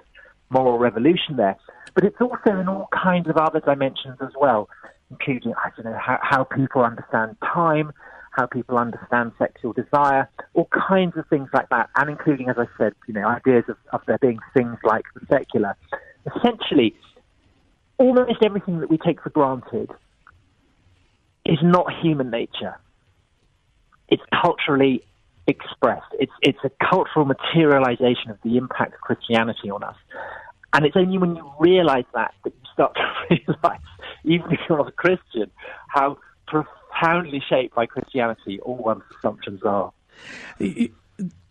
moral 0.50 0.78
revolution 0.78 1.36
there. 1.36 1.56
But 1.94 2.04
it's 2.04 2.20
also 2.20 2.58
in 2.58 2.68
all 2.68 2.88
kinds 2.92 3.28
of 3.28 3.36
other 3.36 3.60
dimensions 3.60 4.18
as 4.22 4.32
well, 4.40 4.68
including, 5.10 5.52
I 5.54 5.70
don't 5.76 5.92
know, 5.92 5.98
how, 5.98 6.18
how 6.22 6.44
people 6.44 6.82
understand 6.82 7.36
time, 7.42 7.92
how 8.30 8.46
people 8.46 8.78
understand 8.78 9.32
sexual 9.38 9.74
desire, 9.74 10.28
all 10.54 10.68
kinds 10.88 11.16
of 11.16 11.28
things 11.28 11.48
like 11.52 11.68
that, 11.68 11.90
and 11.96 12.08
including, 12.08 12.48
as 12.48 12.56
I 12.58 12.66
said, 12.78 12.94
you 13.06 13.14
know, 13.14 13.26
ideas 13.26 13.64
of, 13.68 13.76
of 13.92 14.00
there 14.06 14.18
being 14.18 14.38
things 14.54 14.78
like 14.84 15.04
the 15.14 15.20
secular. 15.30 15.76
Essentially, 16.36 16.94
almost 17.98 18.42
everything 18.42 18.80
that 18.80 18.90
we 18.90 18.96
take 18.96 19.22
for 19.22 19.30
granted 19.30 19.90
is 21.44 21.58
not 21.62 21.92
human 22.02 22.30
nature. 22.30 22.78
It's 24.08 24.22
culturally 24.42 25.04
expressed. 25.46 26.06
It's 26.18 26.32
it's 26.40 26.58
a 26.64 26.70
cultural 26.90 27.24
materialization 27.24 28.30
of 28.30 28.38
the 28.44 28.56
impact 28.56 28.94
of 28.94 29.00
Christianity 29.00 29.70
on 29.70 29.82
us. 29.82 29.96
And 30.72 30.86
it's 30.86 30.96
only 30.96 31.18
when 31.18 31.36
you 31.36 31.52
realize 31.58 32.04
that 32.14 32.34
that 32.44 32.52
you 32.52 32.68
start 32.72 32.94
to 32.96 33.02
realize, 33.30 33.80
even 34.24 34.52
if 34.52 34.60
you're 34.68 34.78
not 34.78 34.88
a 34.88 34.92
Christian, 34.92 35.50
how 35.88 36.18
profoundly 36.46 37.42
shaped 37.48 37.74
by 37.74 37.86
Christianity 37.86 38.60
all 38.60 38.76
one's 38.76 39.02
assumptions 39.18 39.62
are. 39.62 39.92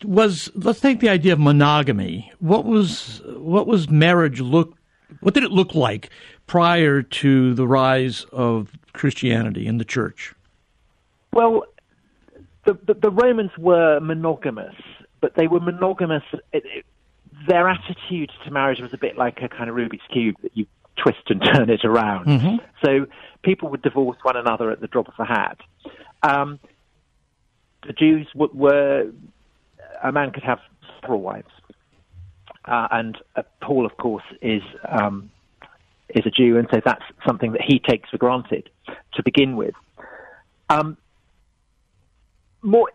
Was 0.03 0.49
let's 0.55 0.79
take 0.79 0.99
the 0.99 1.09
idea 1.09 1.33
of 1.33 1.39
monogamy. 1.39 2.31
What 2.39 2.65
was 2.65 3.21
what 3.25 3.67
was 3.67 3.89
marriage 3.89 4.41
look? 4.41 4.75
What 5.19 5.33
did 5.33 5.43
it 5.43 5.51
look 5.51 5.75
like 5.75 6.09
prior 6.47 7.01
to 7.01 7.53
the 7.53 7.67
rise 7.67 8.25
of 8.31 8.71
Christianity 8.93 9.67
in 9.67 9.77
the 9.77 9.85
church? 9.85 10.33
Well, 11.33 11.63
the, 12.65 12.77
the, 12.85 12.93
the 12.93 13.11
Romans 13.11 13.51
were 13.57 13.99
monogamous, 13.99 14.75
but 15.21 15.35
they 15.35 15.47
were 15.47 15.59
monogamous. 15.59 16.23
Their 17.47 17.69
attitude 17.69 18.31
to 18.45 18.51
marriage 18.51 18.79
was 18.79 18.93
a 18.93 18.97
bit 18.97 19.17
like 19.17 19.41
a 19.41 19.49
kind 19.49 19.69
of 19.69 19.75
Rubik's 19.75 20.05
cube 20.11 20.35
that 20.43 20.55
you 20.55 20.65
twist 20.97 21.29
and 21.29 21.41
turn 21.53 21.69
it 21.69 21.83
around. 21.83 22.27
Mm-hmm. 22.27 22.57
So 22.85 23.07
people 23.43 23.69
would 23.69 23.81
divorce 23.81 24.17
one 24.21 24.37
another 24.37 24.71
at 24.71 24.81
the 24.81 24.87
drop 24.87 25.07
of 25.07 25.13
a 25.17 25.25
hat. 25.25 25.57
Um, 26.23 26.59
the 27.85 27.93
Jews 27.93 28.27
w- 28.33 28.53
were 28.53 29.11
a 30.03 30.11
man 30.11 30.31
could 30.31 30.43
have 30.43 30.59
several 31.01 31.21
wives, 31.21 31.49
uh, 32.65 32.87
and 32.91 33.17
uh, 33.35 33.43
Paul, 33.61 33.85
of 33.85 33.97
course, 33.97 34.23
is 34.41 34.61
um, 34.87 35.31
is 36.09 36.25
a 36.25 36.29
Jew, 36.29 36.57
and 36.57 36.67
so 36.71 36.79
that's 36.83 37.03
something 37.25 37.53
that 37.53 37.61
he 37.61 37.79
takes 37.79 38.09
for 38.09 38.17
granted 38.17 38.69
to 39.13 39.23
begin 39.23 39.55
with. 39.55 39.73
Um, 40.69 40.97
more, 42.61 42.89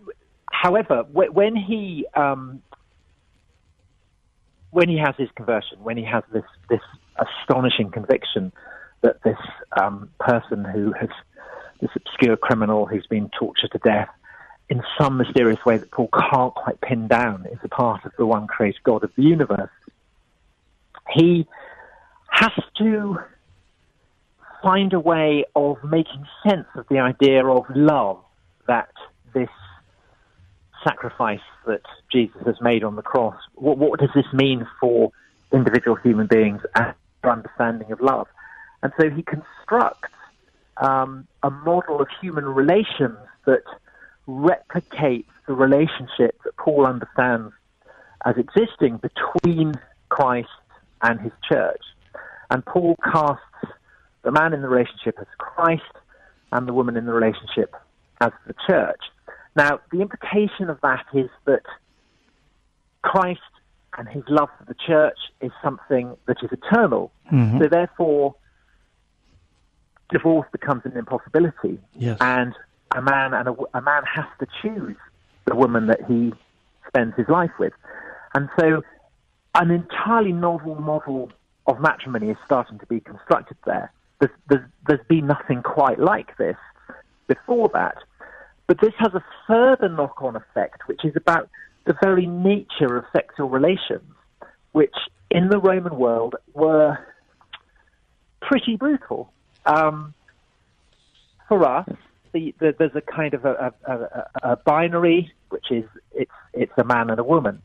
however, 0.50 1.04
when 1.10 1.56
he 1.56 2.06
um, 2.14 2.62
when 4.76 4.90
he 4.90 4.98
has 4.98 5.14
his 5.16 5.30
conversion, 5.34 5.78
when 5.82 5.96
he 5.96 6.04
has 6.04 6.22
this 6.34 6.44
this 6.68 6.82
astonishing 7.16 7.90
conviction 7.90 8.52
that 9.00 9.22
this 9.22 9.38
um, 9.80 10.10
person 10.20 10.66
who 10.66 10.92
has 10.92 11.08
this 11.80 11.88
obscure 11.96 12.36
criminal 12.36 12.84
who's 12.84 13.06
been 13.06 13.30
tortured 13.38 13.70
to 13.72 13.78
death 13.78 14.10
in 14.68 14.82
some 15.00 15.16
mysterious 15.16 15.64
way 15.64 15.78
that 15.78 15.90
Paul 15.90 16.10
can't 16.12 16.54
quite 16.54 16.78
pin 16.82 17.08
down 17.08 17.46
is 17.50 17.58
a 17.64 17.68
part 17.68 18.04
of 18.04 18.12
the 18.18 18.26
one 18.26 18.46
created 18.46 18.82
God 18.82 19.02
of 19.02 19.10
the 19.16 19.22
universe. 19.22 19.70
He 21.10 21.46
has 22.28 22.52
to 22.76 23.16
find 24.62 24.92
a 24.92 25.00
way 25.00 25.46
of 25.54 25.82
making 25.84 26.26
sense 26.46 26.66
of 26.74 26.84
the 26.90 26.98
idea 26.98 27.46
of 27.46 27.64
love 27.74 28.22
that 28.66 28.92
this 29.32 29.48
sacrifice 30.86 31.40
that 31.66 31.82
Jesus 32.12 32.40
has 32.46 32.56
made 32.60 32.84
on 32.84 32.96
the 32.96 33.02
cross. 33.02 33.36
What, 33.54 33.78
what 33.78 34.00
does 34.00 34.10
this 34.14 34.26
mean 34.32 34.66
for 34.80 35.10
individual 35.52 35.96
human 35.96 36.26
beings 36.26 36.60
and 36.74 36.94
their 37.22 37.32
understanding 37.32 37.90
of 37.92 38.00
love? 38.00 38.26
And 38.82 38.92
so 39.00 39.10
he 39.10 39.22
constructs 39.22 40.10
um, 40.76 41.26
a 41.42 41.50
model 41.50 42.00
of 42.00 42.08
human 42.20 42.44
relations 42.44 43.18
that 43.46 43.64
replicates 44.28 45.26
the 45.46 45.54
relationship 45.54 46.38
that 46.44 46.56
Paul 46.56 46.86
understands 46.86 47.52
as 48.24 48.34
existing 48.36 48.98
between 48.98 49.74
Christ 50.08 50.48
and 51.02 51.20
his 51.20 51.32
church. 51.50 51.82
And 52.50 52.64
Paul 52.64 52.96
casts 53.02 53.42
the 54.22 54.32
man 54.32 54.52
in 54.52 54.62
the 54.62 54.68
relationship 54.68 55.16
as 55.20 55.26
Christ 55.38 55.82
and 56.52 56.66
the 56.66 56.72
woman 56.72 56.96
in 56.96 57.06
the 57.06 57.12
relationship 57.12 57.74
as 58.20 58.32
the 58.46 58.54
church. 58.66 59.00
Now, 59.56 59.80
the 59.90 60.02
implication 60.02 60.68
of 60.68 60.80
that 60.82 61.06
is 61.14 61.30
that 61.46 61.62
Christ 63.02 63.40
and 63.96 64.06
his 64.08 64.22
love 64.28 64.50
for 64.58 64.64
the 64.66 64.74
church 64.74 65.18
is 65.40 65.50
something 65.62 66.14
that 66.26 66.36
is 66.42 66.50
eternal. 66.52 67.10
Mm-hmm. 67.32 67.62
So, 67.62 67.68
therefore, 67.68 68.34
divorce 70.10 70.46
becomes 70.52 70.82
an 70.84 70.96
impossibility. 70.96 71.78
Yes. 71.94 72.18
And 72.20 72.54
a 72.94 73.00
man 73.00 73.32
and 73.32 73.48
a, 73.48 73.56
a 73.74 73.80
man 73.80 74.02
has 74.04 74.26
to 74.40 74.46
choose 74.62 74.96
the 75.46 75.56
woman 75.56 75.86
that 75.86 76.04
he 76.06 76.34
spends 76.86 77.14
his 77.16 77.28
life 77.28 77.52
with. 77.58 77.72
And 78.34 78.50
so, 78.60 78.82
an 79.54 79.70
entirely 79.70 80.32
novel 80.32 80.74
model 80.74 81.32
of 81.66 81.80
matrimony 81.80 82.28
is 82.28 82.36
starting 82.44 82.78
to 82.78 82.86
be 82.86 83.00
constructed 83.00 83.56
there. 83.64 83.90
There's, 84.20 84.32
there's, 84.48 84.68
there's 84.86 85.06
been 85.08 85.26
nothing 85.26 85.62
quite 85.62 85.98
like 85.98 86.36
this 86.36 86.56
before 87.26 87.70
that. 87.72 87.96
But 88.66 88.80
this 88.80 88.92
has 88.98 89.14
a 89.14 89.24
further 89.46 89.88
knock 89.88 90.22
on 90.22 90.36
effect, 90.36 90.88
which 90.88 91.04
is 91.04 91.14
about 91.14 91.48
the 91.84 91.94
very 92.02 92.26
nature 92.26 92.96
of 92.96 93.04
sexual 93.12 93.48
relations, 93.48 94.12
which 94.72 94.94
in 95.30 95.48
the 95.48 95.58
Roman 95.58 95.96
world 95.96 96.34
were 96.52 96.98
pretty 98.40 98.76
brutal. 98.76 99.32
Um, 99.64 100.14
for 101.48 101.64
us, 101.64 101.88
the, 102.32 102.54
the, 102.58 102.74
there's 102.78 102.94
a 102.94 103.00
kind 103.00 103.34
of 103.34 103.44
a, 103.44 103.72
a, 103.86 104.50
a, 104.50 104.56
binary, 104.56 105.32
which 105.50 105.70
is 105.70 105.84
it's, 106.12 106.30
it's 106.52 106.72
a 106.76 106.84
man 106.84 107.10
and 107.10 107.18
a 107.18 107.24
woman. 107.24 107.62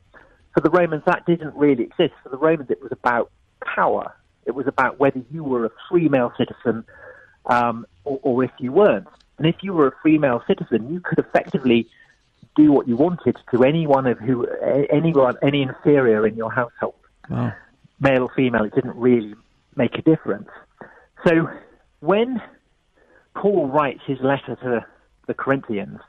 For 0.54 0.62
the 0.62 0.70
Romans, 0.70 1.04
that 1.06 1.26
didn't 1.26 1.56
really 1.56 1.84
exist. 1.84 2.14
For 2.24 2.30
the 2.30 2.38
Romans, 2.38 2.70
it 2.70 2.82
was 2.82 2.92
about 2.92 3.32
power. 3.64 4.14
It 4.46 4.52
was 4.52 4.68
about 4.68 5.00
whether 5.00 5.22
you 5.32 5.44
were 5.44 5.66
a 5.66 5.72
free 5.90 6.10
male 6.10 6.32
citizen 6.38 6.84
um, 7.46 7.86
or, 8.04 8.20
or 8.24 8.44
if 8.44 8.52
you 8.60 8.72
weren't. 8.72 9.08
And 9.38 9.48
if 9.48 9.56
you 9.62 9.74
were 9.74 9.88
a 9.88 9.94
free 10.02 10.18
male 10.18 10.44
citizen, 10.48 10.94
you 10.94 11.00
could 11.00 11.20
effectively 11.20 11.88
do 12.56 12.72
what 12.72 12.88
you 12.88 12.96
wanted 12.96 13.38
to 13.52 13.64
anyone 13.64 14.08
of 14.08 14.20
who 14.20 14.46
anyone 14.92 15.36
any 15.42 15.62
inferior 15.62 16.28
in 16.28 16.36
your 16.36 16.52
household, 16.52 16.96
wow. 17.30 17.54
male 18.00 18.24
or 18.24 18.32
female. 18.36 18.64
It 18.64 18.76
didn't 18.76 18.96
really 18.96 19.36
make 19.76 19.98
a 19.98 20.02
difference. 20.02 20.50
So 21.26 21.50
when 22.02 22.42
Paul 23.36 23.68
writes 23.68 24.02
his 24.06 24.20
letter 24.22 24.56
to 24.64 24.86
the 25.28 25.34
Corinthians, 25.34 26.00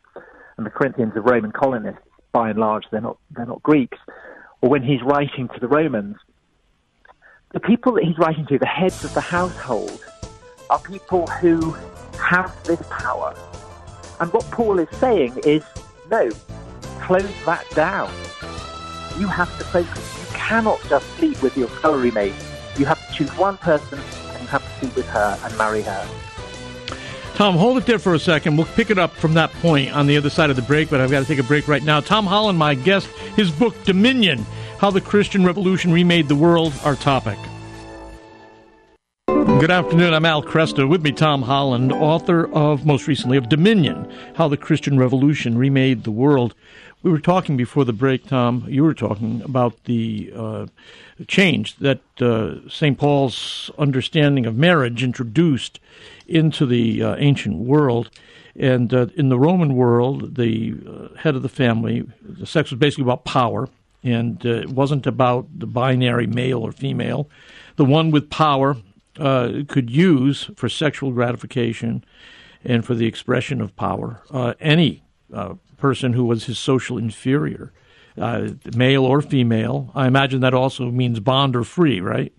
and 0.56 0.66
the 0.66 0.70
Corinthians 0.70 1.12
are 1.16 1.22
Roman 1.22 1.52
colonists 1.52 2.02
by 2.32 2.50
and 2.50 2.58
large, 2.58 2.84
they're 2.90 3.00
not 3.00 3.18
they're 3.30 3.46
not 3.46 3.62
Greeks, 3.62 3.98
or 4.60 4.68
when 4.68 4.82
he's 4.82 5.02
writing 5.02 5.48
to 5.48 5.60
the 5.60 5.68
Romans, 5.68 6.16
the 7.52 7.60
people 7.60 7.92
that 7.92 8.04
he's 8.04 8.18
writing 8.18 8.46
to, 8.46 8.58
the 8.58 8.66
heads 8.66 9.04
of 9.04 9.14
the 9.14 9.20
household, 9.20 10.04
are 10.72 10.78
people 10.78 11.26
who 11.26 11.76
have 12.18 12.50
this 12.64 12.80
power. 12.88 13.36
And 14.20 14.32
what 14.32 14.50
Paul 14.50 14.78
is 14.78 14.88
saying 14.96 15.38
is, 15.44 15.62
no, 16.10 16.30
close 17.00 17.30
that 17.44 17.68
down. 17.74 18.10
You 19.18 19.26
have 19.26 19.56
to 19.58 19.64
focus. 19.64 20.30
You 20.30 20.38
cannot 20.38 20.80
just 20.88 21.06
sleep 21.16 21.42
with 21.42 21.58
your 21.58 21.68
scullery 21.68 22.10
maid. 22.10 22.34
You 22.78 22.86
have 22.86 23.06
to 23.06 23.12
choose 23.12 23.28
one 23.36 23.58
person 23.58 23.98
and 23.98 24.40
you 24.40 24.46
have 24.46 24.62
to 24.62 24.78
sleep 24.78 24.96
with 24.96 25.06
her 25.08 25.38
and 25.44 25.58
marry 25.58 25.82
her. 25.82 26.08
Tom, 27.34 27.54
hold 27.54 27.76
it 27.76 27.84
there 27.84 27.98
for 27.98 28.14
a 28.14 28.18
second. 28.18 28.56
We'll 28.56 28.64
pick 28.66 28.88
it 28.88 28.96
up 28.96 29.12
from 29.12 29.34
that 29.34 29.52
point 29.54 29.92
on 29.92 30.06
the 30.06 30.16
other 30.16 30.30
side 30.30 30.48
of 30.48 30.56
the 30.56 30.62
break, 30.62 30.88
but 30.88 31.02
I've 31.02 31.10
got 31.10 31.20
to 31.20 31.26
take 31.26 31.38
a 31.38 31.42
break 31.42 31.68
right 31.68 31.82
now. 31.82 32.00
Tom 32.00 32.24
Holland, 32.24 32.58
my 32.58 32.74
guest, 32.74 33.08
his 33.36 33.50
book, 33.50 33.74
Dominion 33.84 34.46
How 34.78 34.90
the 34.90 35.02
Christian 35.02 35.44
Revolution 35.44 35.92
Remade 35.92 36.28
the 36.28 36.34
World, 36.34 36.72
our 36.82 36.96
topic. 36.96 37.38
Good 39.62 39.70
afternoon. 39.70 40.12
I'm 40.12 40.24
Al 40.24 40.42
Kresta. 40.42 40.88
With 40.88 41.04
me, 41.04 41.12
Tom 41.12 41.42
Holland, 41.42 41.92
author 41.92 42.52
of, 42.52 42.84
most 42.84 43.06
recently, 43.06 43.36
of 43.36 43.48
Dominion 43.48 44.12
How 44.34 44.48
the 44.48 44.56
Christian 44.56 44.98
Revolution 44.98 45.56
Remade 45.56 46.02
the 46.02 46.10
World. 46.10 46.56
We 47.04 47.12
were 47.12 47.20
talking 47.20 47.56
before 47.56 47.84
the 47.84 47.92
break, 47.92 48.26
Tom. 48.26 48.64
You 48.66 48.82
were 48.82 48.92
talking 48.92 49.40
about 49.42 49.84
the 49.84 50.32
uh, 50.34 50.66
change 51.28 51.76
that 51.76 52.00
uh, 52.20 52.68
St. 52.68 52.98
Paul's 52.98 53.70
understanding 53.78 54.46
of 54.46 54.56
marriage 54.56 55.04
introduced 55.04 55.78
into 56.26 56.66
the 56.66 57.00
uh, 57.00 57.14
ancient 57.18 57.58
world. 57.58 58.10
And 58.56 58.92
uh, 58.92 59.06
in 59.14 59.28
the 59.28 59.38
Roman 59.38 59.76
world, 59.76 60.34
the 60.34 60.74
uh, 60.84 61.16
head 61.18 61.36
of 61.36 61.42
the 61.42 61.48
family, 61.48 62.04
the 62.20 62.46
sex 62.46 62.72
was 62.72 62.80
basically 62.80 63.04
about 63.04 63.24
power, 63.24 63.68
and 64.02 64.44
uh, 64.44 64.54
it 64.54 64.70
wasn't 64.70 65.06
about 65.06 65.46
the 65.56 65.68
binary 65.68 66.26
male 66.26 66.58
or 66.64 66.72
female. 66.72 67.30
The 67.76 67.84
one 67.84 68.10
with 68.10 68.28
power 68.28 68.76
uh, 69.18 69.62
could 69.68 69.90
use 69.90 70.50
for 70.56 70.68
sexual 70.68 71.12
gratification 71.12 72.04
and 72.64 72.84
for 72.84 72.94
the 72.94 73.06
expression 73.06 73.60
of 73.60 73.74
power 73.76 74.22
uh, 74.30 74.54
any 74.60 75.02
uh, 75.32 75.54
person 75.76 76.12
who 76.12 76.24
was 76.24 76.44
his 76.44 76.58
social 76.58 76.96
inferior, 76.96 77.72
uh, 78.16 78.48
male 78.76 79.04
or 79.04 79.20
female. 79.20 79.90
I 79.94 80.06
imagine 80.06 80.40
that 80.40 80.54
also 80.54 80.90
means 80.90 81.20
bond 81.20 81.56
or 81.56 81.64
free, 81.64 82.00
right? 82.00 82.32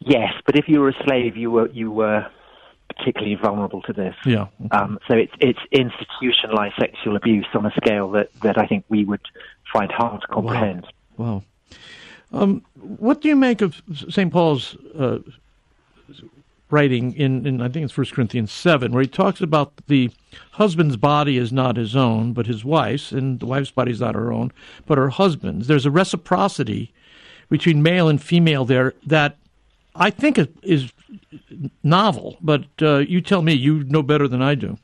Yes, 0.00 0.32
but 0.46 0.56
if 0.56 0.68
you 0.68 0.80
were 0.80 0.90
a 0.90 1.04
slave, 1.04 1.36
you 1.36 1.50
were 1.50 1.68
you 1.70 1.90
were 1.90 2.26
particularly 2.96 3.34
vulnerable 3.34 3.82
to 3.82 3.92
this. 3.92 4.14
Yeah. 4.24 4.46
Um, 4.70 4.98
so 5.08 5.14
it's 5.14 5.32
it's 5.40 5.58
institutionalized 5.72 6.74
sexual 6.78 7.16
abuse 7.16 7.46
on 7.54 7.66
a 7.66 7.72
scale 7.72 8.10
that, 8.12 8.32
that 8.40 8.56
I 8.56 8.66
think 8.66 8.84
we 8.88 9.04
would 9.04 9.20
find 9.72 9.90
hard 9.90 10.20
to 10.22 10.26
comprehend. 10.28 10.86
Wow. 11.16 11.26
wow. 11.26 11.42
Um, 12.32 12.62
what 12.74 13.20
do 13.20 13.28
you 13.28 13.36
make 13.36 13.62
of 13.62 13.80
St. 14.08 14.32
Paul's 14.32 14.76
uh, 14.98 15.18
writing 16.70 17.14
in, 17.14 17.46
in, 17.46 17.60
I 17.60 17.68
think 17.68 17.84
it's 17.84 17.92
First 17.92 18.12
Corinthians 18.12 18.50
7, 18.50 18.92
where 18.92 19.02
he 19.02 19.08
talks 19.08 19.40
about 19.40 19.72
the 19.86 20.10
husband's 20.52 20.96
body 20.96 21.38
is 21.38 21.52
not 21.52 21.76
his 21.76 21.94
own, 21.94 22.32
but 22.32 22.46
his 22.46 22.64
wife's, 22.64 23.12
and 23.12 23.38
the 23.38 23.46
wife's 23.46 23.70
body 23.70 23.92
is 23.92 24.00
not 24.00 24.14
her 24.14 24.32
own, 24.32 24.52
but 24.86 24.98
her 24.98 25.10
husband's. 25.10 25.68
There's 25.68 25.86
a 25.86 25.90
reciprocity 25.90 26.92
between 27.48 27.82
male 27.82 28.08
and 28.08 28.20
female 28.20 28.64
there 28.64 28.94
that 29.06 29.36
I 29.94 30.10
think 30.10 30.38
is 30.62 30.92
novel, 31.82 32.36
but 32.40 32.64
uh, 32.82 32.98
you 32.98 33.20
tell 33.20 33.42
me, 33.42 33.52
you 33.52 33.84
know 33.84 34.02
better 34.02 34.26
than 34.26 34.42
I 34.42 34.54
do. 34.56 34.76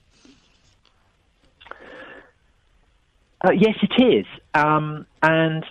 Uh, 3.45 3.51
yes, 3.51 3.75
it 3.83 4.03
is. 4.03 4.27
Um, 4.55 5.05
and 5.23 5.65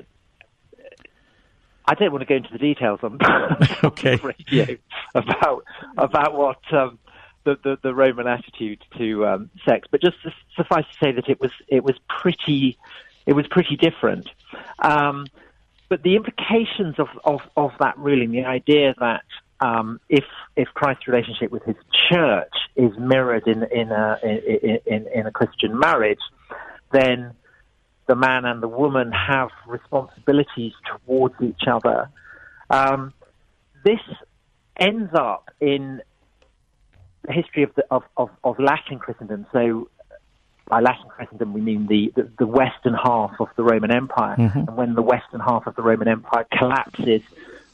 I 1.85 1.95
don't 1.95 2.11
want 2.11 2.21
to 2.21 2.25
go 2.25 2.35
into 2.35 2.51
the 2.51 2.59
details 2.59 2.99
on 3.03 3.17
okay. 3.83 4.19
radio 4.23 4.77
about 5.15 5.65
about 5.97 6.35
what 6.35 6.73
um, 6.73 6.99
the, 7.43 7.57
the, 7.63 7.77
the 7.81 7.93
Roman 7.93 8.27
attitude 8.27 8.83
to 8.97 9.25
um, 9.25 9.49
sex, 9.65 9.87
but 9.89 10.01
just 10.01 10.17
suffice 10.55 10.85
to 10.85 11.05
say 11.05 11.11
that 11.11 11.27
it 11.29 11.39
was 11.39 11.51
it 11.67 11.83
was 11.83 11.95
pretty 12.07 12.77
it 13.25 13.33
was 13.33 13.47
pretty 13.47 13.75
different. 13.75 14.29
Um, 14.79 15.27
but 15.89 16.03
the 16.03 16.15
implications 16.15 16.95
of, 16.99 17.09
of, 17.25 17.41
of 17.57 17.71
that 17.79 17.97
ruling, 17.97 18.31
the 18.31 18.45
idea 18.45 18.95
that 18.99 19.23
um, 19.59 19.99
if 20.09 20.23
if 20.55 20.69
Christ's 20.73 21.07
relationship 21.07 21.51
with 21.51 21.63
His 21.63 21.75
church 22.09 22.53
is 22.75 22.97
mirrored 22.97 23.47
in 23.47 23.63
in 23.63 23.91
a 23.91 24.17
in, 24.23 24.79
in, 24.85 25.07
in 25.13 25.27
a 25.27 25.31
Christian 25.31 25.77
marriage, 25.77 26.21
then 26.91 27.33
the 28.11 28.15
man 28.15 28.41
and 28.49 28.57
the 28.67 28.73
woman 28.83 29.07
have 29.33 29.49
responsibilities 29.77 30.75
towards 30.91 31.35
each 31.49 31.63
other 31.75 31.99
Um, 32.71 33.13
this 33.83 33.99
ends 34.77 35.11
up 35.13 35.51
in 35.59 36.01
the 37.23 37.33
history 37.33 37.63
of, 37.63 37.75
the, 37.75 37.85
of, 37.91 38.03
of, 38.17 38.29
of 38.43 38.57
Latin 38.59 38.97
Christendom. 38.97 39.45
So 39.51 39.89
by 40.67 40.79
Latin 40.79 41.09
Christendom, 41.09 41.53
we 41.53 41.61
mean 41.61 41.87
the, 41.87 42.13
the, 42.15 42.29
the 42.39 42.47
western 42.47 42.93
half 42.93 43.33
of 43.39 43.49
the 43.57 43.63
Roman 43.63 43.91
Empire. 43.91 44.37
Mm-hmm. 44.37 44.59
And 44.59 44.77
when 44.77 44.95
the 44.95 45.01
western 45.01 45.41
half 45.41 45.67
of 45.67 45.75
the 45.75 45.81
Roman 45.81 46.07
Empire 46.07 46.47
collapses, 46.57 47.21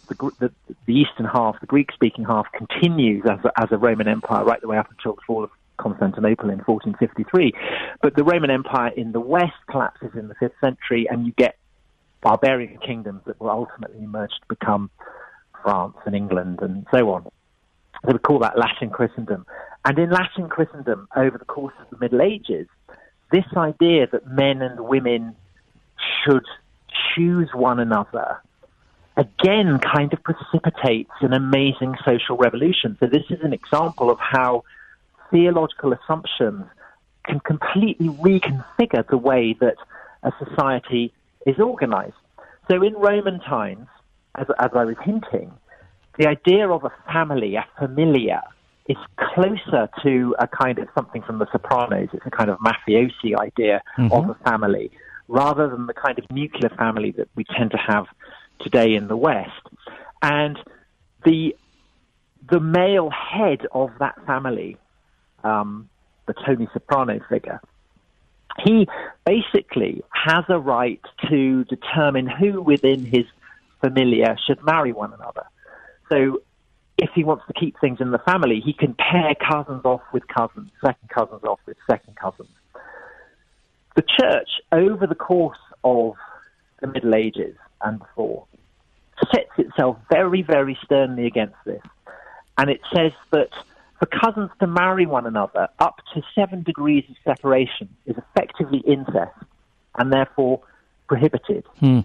the, 0.10 0.32
the, 0.40 0.52
the 0.86 0.94
eastern 0.94 1.28
half, 1.28 1.60
the 1.60 1.68
Greek 1.68 1.92
speaking 1.94 2.26
half, 2.26 2.48
continues 2.52 3.24
as 3.30 3.40
a, 3.46 3.52
as 3.62 3.72
a 3.72 3.78
Roman 3.78 4.08
Empire 4.08 4.44
right 4.44 4.60
the 4.60 4.68
way 4.68 4.78
up 4.78 4.90
until 4.90 5.14
the 5.14 5.22
fall 5.28 5.44
of 5.44 5.52
Constantinople 5.78 6.50
in 6.50 6.60
1453. 6.60 7.54
But 8.02 8.16
the 8.16 8.24
Roman 8.24 8.50
Empire 8.50 8.92
in 8.96 9.12
the 9.12 9.20
west 9.20 9.54
collapses 9.70 10.12
in 10.16 10.28
the 10.28 10.36
5th 10.36 10.60
century, 10.62 11.08
and 11.10 11.26
you 11.26 11.34
get 11.34 11.58
barbarian 12.22 12.78
kingdoms 12.80 13.22
that 13.26 13.40
will 13.40 13.50
ultimately 13.50 14.04
emerge 14.04 14.32
to 14.32 14.48
become 14.48 14.90
France 15.64 15.96
and 16.06 16.16
England 16.16 16.60
and 16.62 16.86
so 16.92 17.12
on. 17.12 17.24
So 18.06 18.14
we 18.14 18.20
call 18.20 18.40
that 18.40 18.58
Latin 18.58 18.90
Christendom. 18.90 19.46
And 19.86 19.98
in 19.98 20.10
Latin 20.10 20.50
Christendom, 20.50 21.08
over 21.16 21.38
the 21.38 21.46
course 21.46 21.74
of 21.80 21.90
the 21.90 21.98
Middle 21.98 22.22
Ages, 22.22 22.68
this 23.32 23.46
idea 23.56 24.08
that 24.12 24.28
men 24.28 24.62
and 24.62 24.80
women 24.82 25.36
should 26.24 26.46
choose 27.16 27.50
one 27.54 27.80
another 27.80 28.42
again 29.18 29.80
kind 29.80 30.14
of 30.14 30.24
precipitates 30.24 31.12
an 31.22 31.34
amazing 31.34 31.96
social 32.06 32.38
revolution. 32.38 32.96
So 33.00 33.08
this 33.08 33.24
is 33.30 33.40
an 33.42 33.52
example 33.52 34.10
of 34.12 34.20
how 34.20 34.64
theological 35.32 35.94
assumptions 35.94 36.66
can 37.26 37.40
completely 37.42 38.08
reconfigure 38.08 39.08
the 39.10 39.18
way 39.18 39.56
that 39.60 39.76
a 40.24 40.32
society 40.44 41.14
is 41.46 41.60
organized. 41.60 42.14
So 42.70 42.82
in 42.82 42.94
Roman 42.94 43.40
times, 43.40 43.88
as, 44.36 44.48
as 44.60 44.72
I 44.74 44.86
was 44.86 44.96
hinting, 45.04 45.52
the 46.18 46.28
idea 46.28 46.70
of 46.70 46.84
a 46.84 46.92
family, 47.12 47.56
a 47.56 47.66
familia, 47.80 48.44
is 48.88 48.98
closer 49.18 49.90
to 50.02 50.36
a 50.40 50.48
kind 50.48 50.80
of 50.80 50.88
something 50.96 51.22
from 51.22 51.40
the 51.40 51.48
Sopranos. 51.52 52.10
It's 52.14 52.26
a 52.26 52.32
kind 52.32 52.50
of 52.50 52.58
mafiosi 52.60 53.38
idea 53.40 53.82
mm-hmm. 53.98 54.12
of 54.14 54.30
a 54.30 54.36
family, 54.50 54.92
rather 55.28 55.68
than 55.68 55.88
the 55.88 55.94
kind 55.94 56.18
of 56.18 56.26
nuclear 56.32 56.70
family 56.70 57.12
that 57.12 57.28
we 57.36 57.44
tend 57.44 57.72
to 57.72 57.78
have 57.78 58.06
today 58.62 58.96
in 58.96 59.08
the 59.08 59.18
West. 59.18 59.52
And 60.22 60.58
the 61.26 61.56
the 62.50 62.62
male 62.62 63.10
head 63.10 63.68
of 63.74 63.92
that 64.00 64.16
family, 64.26 64.78
um, 65.44 65.90
the 66.26 66.34
Tony 66.34 66.68
Soprano 66.74 67.20
figure, 67.30 67.60
he 68.66 68.88
basically 69.26 70.04
has 70.12 70.44
a 70.50 70.60
right 70.60 71.02
to 71.30 71.64
determine 71.66 72.28
who 72.28 72.62
within 72.62 73.06
his 73.06 73.26
familia 73.82 74.36
should 74.46 74.64
marry 74.64 74.92
one 74.92 75.14
another. 75.14 75.44
So 76.10 76.42
if 76.98 77.10
he 77.14 77.24
wants 77.24 77.46
to 77.48 77.54
keep 77.54 77.80
things 77.80 78.02
in 78.02 78.12
the 78.12 78.18
family, 78.20 78.60
he 78.60 78.74
can 78.74 78.96
pair 78.96 79.36
cousins 79.36 79.86
off 79.86 80.02
with 80.12 80.28
cousins, 80.28 80.72
second 80.84 81.10
cousins 81.10 81.44
off 81.44 81.60
with 81.66 81.78
second 81.90 82.16
cousins. 82.16 82.50
The 83.96 84.02
church, 84.02 84.50
over 84.72 85.06
the 85.06 85.16
course 85.16 85.60
of 85.84 86.16
the 86.82 86.88
Middle 86.88 87.16
Ages 87.16 87.56
and 87.82 88.00
before, 88.00 88.46
sets 89.32 89.52
itself 89.58 89.98
very, 90.12 90.42
very 90.42 90.78
sternly 90.84 91.26
against 91.26 91.58
this. 91.66 91.82
And 92.58 92.70
it 92.70 92.82
says 92.96 93.12
that 93.32 93.50
for 94.00 94.06
cousins 94.06 94.50
to 94.60 94.68
marry 94.68 95.06
one 95.06 95.26
another 95.26 95.68
up 95.80 95.98
to 96.14 96.22
seven 96.36 96.64
degrees 96.64 97.04
of 97.10 97.16
separation 97.24 97.90
is 98.06 98.16
effectively 98.18 98.80
incest 98.86 99.36
and 99.98 100.14
therefore 100.14 100.62
prohibited. 101.08 101.66
Hmm. 101.80 102.02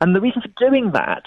And 0.00 0.14
the 0.14 0.20
reason 0.20 0.42
for 0.42 0.68
doing 0.68 0.92
that 0.92 1.22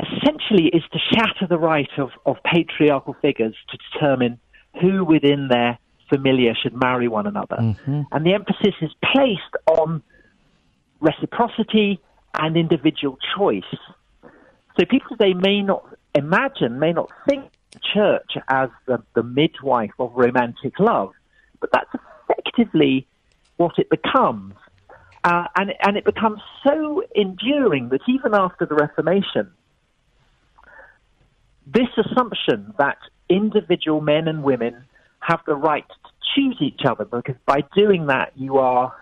essentially 0.00 0.68
is 0.68 0.82
to 0.92 0.98
shatter 1.12 1.46
the 1.48 1.58
right 1.58 1.90
of, 1.98 2.10
of 2.26 2.36
patriarchal 2.44 3.14
figures 3.20 3.54
to 3.70 3.78
determine 3.92 4.40
who 4.80 5.04
within 5.04 5.48
their 5.48 5.78
familia 6.08 6.54
should 6.60 6.74
marry 6.74 7.08
one 7.08 7.26
another. 7.26 7.56
Mm-hmm. 7.56 8.02
And 8.10 8.26
the 8.26 8.34
emphasis 8.34 8.74
is 8.80 8.90
placed 9.12 9.54
on 9.66 10.02
reciprocity 11.00 12.00
and 12.38 12.56
individual 12.56 13.18
choice. 13.36 13.62
So 14.78 14.86
people 14.88 15.16
today 15.16 15.34
may 15.34 15.62
not 15.62 15.84
imagine, 16.14 16.78
may 16.78 16.92
not 16.92 17.10
think 17.28 17.44
church 17.78 18.32
as 18.48 18.68
the, 18.86 19.02
the 19.14 19.22
midwife 19.22 19.92
of 19.98 20.12
romantic 20.14 20.78
love, 20.80 21.12
but 21.60 21.70
that's 21.72 21.90
effectively 22.28 23.06
what 23.56 23.78
it 23.78 23.88
becomes. 23.88 24.54
Uh, 25.22 25.44
and, 25.56 25.74
and 25.82 25.96
it 25.96 26.04
becomes 26.04 26.40
so 26.66 27.02
enduring 27.14 27.90
that 27.90 28.00
even 28.08 28.34
after 28.34 28.66
the 28.66 28.74
Reformation, 28.74 29.50
this 31.66 31.88
assumption 31.96 32.74
that 32.78 32.98
individual 33.28 34.00
men 34.00 34.26
and 34.26 34.42
women 34.42 34.84
have 35.20 35.40
the 35.46 35.54
right 35.54 35.86
to 35.86 36.10
choose 36.34 36.56
each 36.60 36.80
other, 36.88 37.04
because 37.04 37.36
by 37.46 37.62
doing 37.76 38.06
that, 38.06 38.32
you 38.34 38.58
are 38.58 38.92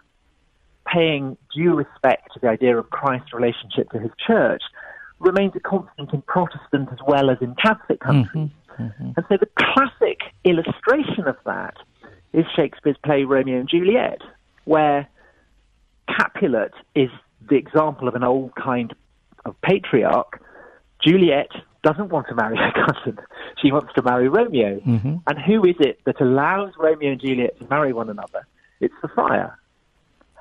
paying 0.92 1.36
due 1.54 1.74
respect 1.74 2.32
to 2.34 2.40
the 2.40 2.48
idea 2.48 2.76
of 2.76 2.90
Christ's 2.90 3.32
relationship 3.32 3.90
to 3.90 3.98
his 3.98 4.10
church, 4.26 4.62
remains 5.18 5.52
a 5.56 5.60
constant 5.60 6.12
in 6.12 6.22
Protestant 6.22 6.88
as 6.92 6.98
well 7.06 7.30
as 7.30 7.38
in 7.40 7.54
Catholic 7.54 8.00
countries. 8.00 8.50
Mm-hmm, 8.70 8.82
mm-hmm. 8.82 9.10
And 9.16 9.26
so 9.28 9.36
the 9.38 9.48
classic 9.58 10.20
illustration 10.44 11.26
of 11.26 11.36
that 11.44 11.76
is 12.32 12.44
Shakespeare's 12.54 12.96
play 13.04 13.24
Romeo 13.24 13.58
and 13.58 13.68
Juliet, 13.68 14.20
where 14.64 15.08
Capulet 16.08 16.72
is 16.94 17.10
the 17.48 17.56
example 17.56 18.08
of 18.08 18.14
an 18.14 18.24
old 18.24 18.54
kind 18.54 18.94
of 19.44 19.60
patriarch. 19.62 20.40
Juliet 21.02 21.50
doesn't 21.82 22.10
want 22.10 22.26
to 22.28 22.34
marry 22.34 22.56
her 22.56 22.72
cousin. 22.86 23.18
She 23.62 23.72
wants 23.72 23.92
to 23.94 24.02
marry 24.02 24.28
Romeo. 24.28 24.80
Mm-hmm. 24.80 25.16
And 25.26 25.38
who 25.46 25.64
is 25.64 25.76
it 25.80 26.00
that 26.04 26.20
allows 26.20 26.72
Romeo 26.78 27.12
and 27.12 27.20
Juliet 27.20 27.58
to 27.60 27.66
marry 27.68 27.92
one 27.92 28.10
another? 28.10 28.46
It's 28.80 28.94
the 29.02 29.08
friar. 29.08 29.58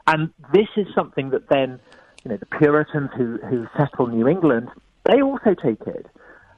And 0.08 0.32
this 0.54 0.68
is 0.78 0.88
something 0.96 1.32
that 1.32 1.50
then, 1.50 1.80
you 2.28 2.34
know, 2.34 2.38
the 2.38 2.58
Puritans 2.58 3.10
who, 3.16 3.38
who 3.38 3.68
settle 3.78 4.08
New 4.08 4.28
England, 4.28 4.68
they 5.06 5.22
also 5.22 5.54
take 5.54 5.80
it. 5.88 6.06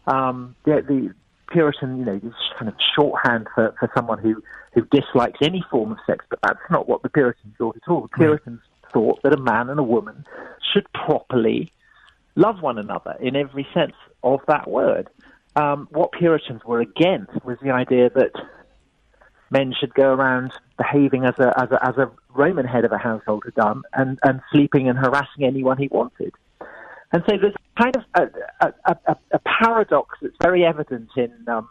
Um, 0.08 0.56
the, 0.66 0.82
the 0.88 1.14
Puritan, 1.52 2.00
you 2.00 2.06
know, 2.06 2.16
is 2.16 2.34
kind 2.58 2.70
of 2.70 2.76
shorthand 2.96 3.48
for, 3.54 3.76
for 3.80 3.92
someone 3.96 4.18
who, 4.18 4.42
who 4.74 4.82
dislikes 4.86 5.38
any 5.44 5.64
form 5.70 5.92
of 5.92 6.00
sex, 6.08 6.26
but 6.28 6.40
that's 6.42 6.60
not 6.72 6.90
what 6.90 7.04
the 7.04 7.10
Puritans 7.10 7.54
thought 7.60 7.76
at 7.76 7.88
all. 7.88 8.02
The 8.02 8.18
Puritans 8.18 8.62
thought 8.92 9.22
that 9.22 9.34
a 9.34 9.38
man 9.38 9.70
and 9.70 9.80
a 9.80 9.84
woman 9.84 10.26
should 10.74 10.92
properly 10.94 11.72
love 12.34 12.64
one 12.64 12.80
another 12.80 13.16
in 13.20 13.36
every 13.36 13.68
sense 13.72 13.94
of 14.24 14.40
that 14.48 14.68
word. 14.68 15.08
Um, 15.56 15.88
what 15.92 16.14
Puritans 16.14 16.64
were 16.66 16.80
against 16.80 17.46
was 17.46 17.60
the 17.62 17.70
idea 17.70 18.10
that 18.10 18.32
men 19.52 19.74
should 19.78 19.94
go 19.94 20.14
around 20.14 20.52
behaving 20.78 21.26
as 21.26 21.38
a, 21.40 21.54
as 21.60 21.72
a, 21.72 21.88
as 21.88 21.98
a 21.98 22.12
Roman 22.34 22.66
head 22.66 22.86
of 22.86 22.92
a 22.92 22.98
household 22.98 23.44
had 23.46 23.56
done 23.56 23.84
and, 23.94 24.20
and 24.24 24.42
sleeping 24.52 24.88
and 24.88 24.98
harassing 24.98 25.44
anyone 25.44 25.78
he 25.78 25.88
wanted. 25.88 26.34
And 27.12 27.24
so 27.28 27.38
there's 27.42 27.56
kind 27.80 27.96
of 27.96 28.04
a, 28.16 28.68
a, 28.86 28.96
a, 29.08 29.16
a 29.32 29.40
paradox 29.40 30.18
that's 30.22 30.36
very 30.42 30.64
evident 30.66 31.10
in 31.16 31.32
um, 31.48 31.70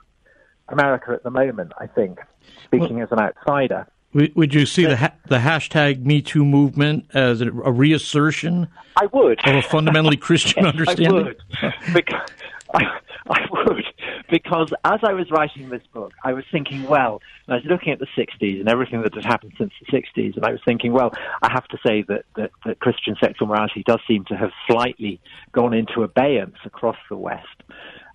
America 0.69 1.13
at 1.13 1.23
the 1.23 1.31
moment, 1.31 1.73
I 1.79 1.87
think, 1.87 2.19
speaking 2.65 2.97
well, 2.97 3.05
as 3.05 3.13
an 3.13 3.21
outsider. 3.21 3.87
Would 4.15 4.55
you 4.55 4.65
see 4.65 4.87
the 4.87 4.97
ha- 4.97 5.15
the 5.27 5.39
hashtag 5.39 6.05
Me 6.05 6.23
Too 6.23 6.45
movement 6.45 7.07
as 7.13 7.43
a, 7.43 7.49
a 7.49 7.71
reassertion? 7.71 8.69
I 8.97 9.07
would 9.13 9.39
of 9.47 9.57
a 9.57 9.63
fundamentally 9.63 10.17
Christian 10.29 10.65
yes, 10.65 10.73
understanding. 10.73 11.11
I 11.11 11.13
would, 11.13 11.95
because, 11.95 12.31
I, 12.75 12.85
I 13.29 13.47
would, 13.51 13.85
because 14.31 14.73
as 14.85 15.01
I 15.03 15.13
was 15.13 15.31
writing 15.31 15.69
this 15.69 15.83
book, 15.93 16.13
I 16.25 16.33
was 16.33 16.45
thinking, 16.51 16.85
well, 16.85 17.21
I 17.49 17.55
was 17.55 17.65
looking 17.65 17.93
at 17.93 17.99
the 17.99 18.07
'60s 18.17 18.61
and 18.61 18.69
everything 18.69 19.03
that 19.03 19.15
had 19.15 19.25
happened 19.25 19.53
since 19.59 19.73
the 19.81 19.97
'60s, 19.97 20.37
and 20.37 20.45
I 20.45 20.51
was 20.51 20.61
thinking, 20.65 20.93
well, 20.93 21.13
I 21.43 21.51
have 21.53 21.67
to 21.69 21.79
say 21.87 22.03
that 22.09 22.25
that, 22.37 22.51
that 22.67 22.81
Christian 22.81 23.17
sexual 23.21 23.49
morality 23.49 23.83
does 23.87 24.01
seem 24.07 24.25
to 24.27 24.37
have 24.37 24.51
slightly 24.67 25.21
gone 25.53 25.75
into 25.75 26.03
abeyance 26.03 26.57
across 26.65 26.97
the 27.09 27.17
West. 27.17 27.47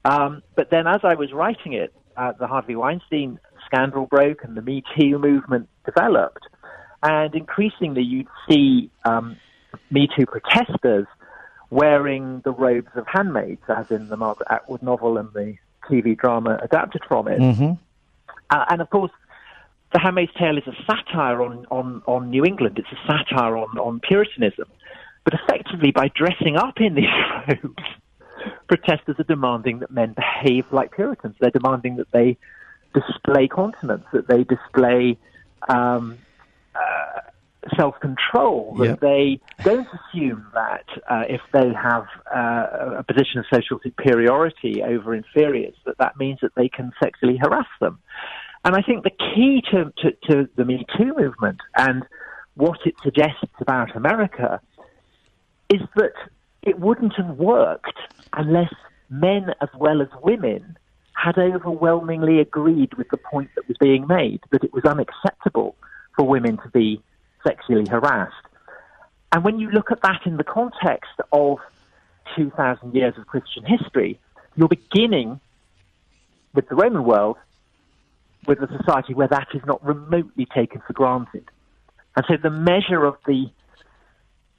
Um, 0.06 0.44
but 0.56 0.70
then, 0.70 0.88
as 0.88 1.02
I 1.04 1.16
was 1.16 1.32
writing 1.32 1.74
it, 1.74 1.94
uh, 2.18 2.34
the 2.34 2.48
Harvey 2.48 2.76
Weinstein 2.76 3.40
scandal 3.66 4.06
broke 4.06 4.44
and 4.44 4.56
the 4.56 4.62
Me 4.62 4.84
Too 4.98 5.18
movement 5.18 5.70
developed. 5.86 6.46
And 7.02 7.34
increasingly, 7.36 8.02
you'd 8.02 8.28
see 8.50 8.90
um, 9.04 9.38
Me 9.92 10.08
Too 10.16 10.26
protesters 10.26 11.08
wearing 11.70 12.42
the 12.42 12.52
robes 12.52 12.90
of 12.96 13.06
handmaids, 13.08 13.64
as 13.68 13.90
in 13.90 14.10
the 14.10 14.16
Margaret 14.16 14.48
Atwood 14.50 14.84
novel 14.84 15.18
and 15.18 15.34
the 15.34 15.58
TV 15.90 16.18
drama 16.18 16.60
adapted 16.62 17.02
from 17.08 17.28
it. 17.28 17.40
Mm-hmm. 17.40 17.74
Uh, 18.50 18.66
and 18.70 18.82
of 18.82 18.90
course, 18.90 19.12
The 19.94 20.00
Handmaid's 20.00 20.34
Tale 20.38 20.58
is 20.58 20.68
a 20.68 20.76
satire 20.86 21.42
on, 21.42 21.66
on, 21.72 22.02
on 22.06 22.30
New 22.30 22.46
England. 22.46 22.80
It's 22.80 22.92
a 22.92 23.08
satire 23.08 23.58
on, 23.58 23.78
on 23.78 24.00
Puritanism. 24.00 24.68
But 25.24 25.34
effectively, 25.36 25.92
by 25.92 26.10
dressing 26.10 26.58
up 26.58 26.82
in 26.82 26.96
these 26.96 27.06
robes, 27.48 27.84
protesters 28.68 29.16
are 29.20 29.24
demanding 29.24 29.80
that 29.80 29.92
men 29.92 30.14
behave 30.14 30.66
like 30.72 30.92
Puritans. 30.92 31.36
They're 31.40 31.52
demanding 31.52 31.96
that 31.98 32.12
they 32.12 32.38
display 32.94 33.48
continence, 33.48 34.06
that 34.12 34.28
they 34.28 34.44
display 34.44 35.18
um, 35.70 36.18
uh, 36.76 37.22
self 37.76 38.00
control 38.00 38.76
that 38.80 38.86
Yep. 38.86 39.00
they 39.00 39.40
don't 39.64 39.88
assume 39.88 40.46
that 40.54 40.86
uh, 41.10 41.24
if 41.30 41.42
they 41.54 41.72
have 41.74 42.06
uh, 42.34 43.00
a 43.00 43.04
position 43.04 43.40
of 43.40 43.46
social 43.52 43.80
superiority 43.82 44.82
over 44.84 45.14
inferiors, 45.16 45.76
that 45.86 45.98
that 46.00 46.18
means 46.18 46.40
that 46.42 46.54
they 46.56 46.70
can 46.70 46.92
sexually 47.02 47.38
harass 47.38 47.68
them. 47.80 48.00
And 48.66 48.76
I 48.76 48.82
think 48.82 49.04
the 49.04 49.10
key 49.10 49.62
to, 49.72 49.92
to, 49.98 50.12
to 50.30 50.50
the 50.56 50.66
Me 50.66 50.86
Too 50.98 51.14
movement 51.18 51.60
and 51.78 52.04
what 52.56 52.80
it 52.86 52.96
suggests 53.04 53.44
about 53.60 53.96
America 53.96 54.62
is 55.70 55.82
that 55.96 56.14
it 56.62 56.80
wouldn't 56.80 57.14
have 57.18 57.38
worked 57.38 57.98
unless 58.34 58.74
men 59.10 59.48
as 59.62 59.70
well 59.78 60.02
as 60.02 60.08
women 60.22 60.78
had 61.14 61.38
overwhelmingly 61.38 62.40
agreed 62.40 62.94
with 62.96 63.08
the 63.10 63.18
point 63.18 63.50
that 63.56 63.68
was 63.68 63.78
being 63.80 64.08
made, 64.08 64.42
that 64.52 64.64
it 64.64 64.74
was 64.74 64.84
unacceptable 64.86 65.76
for 66.16 66.26
women 66.28 66.58
to 66.58 66.70
be 66.70 67.02
sexually 67.46 67.88
harassed. 67.88 68.34
And 69.32 69.44
when 69.44 69.60
you 69.60 69.72
look 69.72 69.92
at 69.92 70.02
that 70.04 70.22
in 70.26 70.38
the 70.38 70.44
context 70.44 71.12
of 71.32 71.58
2,000 72.36 72.94
years 72.94 73.16
of 73.18 73.28
Christian 73.28 73.66
history, 73.66 74.20
you're 74.56 74.68
beginning 74.68 75.40
with 76.54 76.70
the 76.70 76.76
Roman 76.76 77.04
world 77.04 77.38
with 78.46 78.60
a 78.60 78.68
society 78.78 79.14
where 79.14 79.28
that 79.28 79.48
is 79.54 79.62
not 79.66 79.84
remotely 79.84 80.46
taken 80.46 80.82
for 80.86 80.94
granted. 80.94 81.46
And 82.16 82.26
so 82.28 82.38
the 82.38 82.50
measure 82.50 83.06
of 83.06 83.16
the 83.26 83.50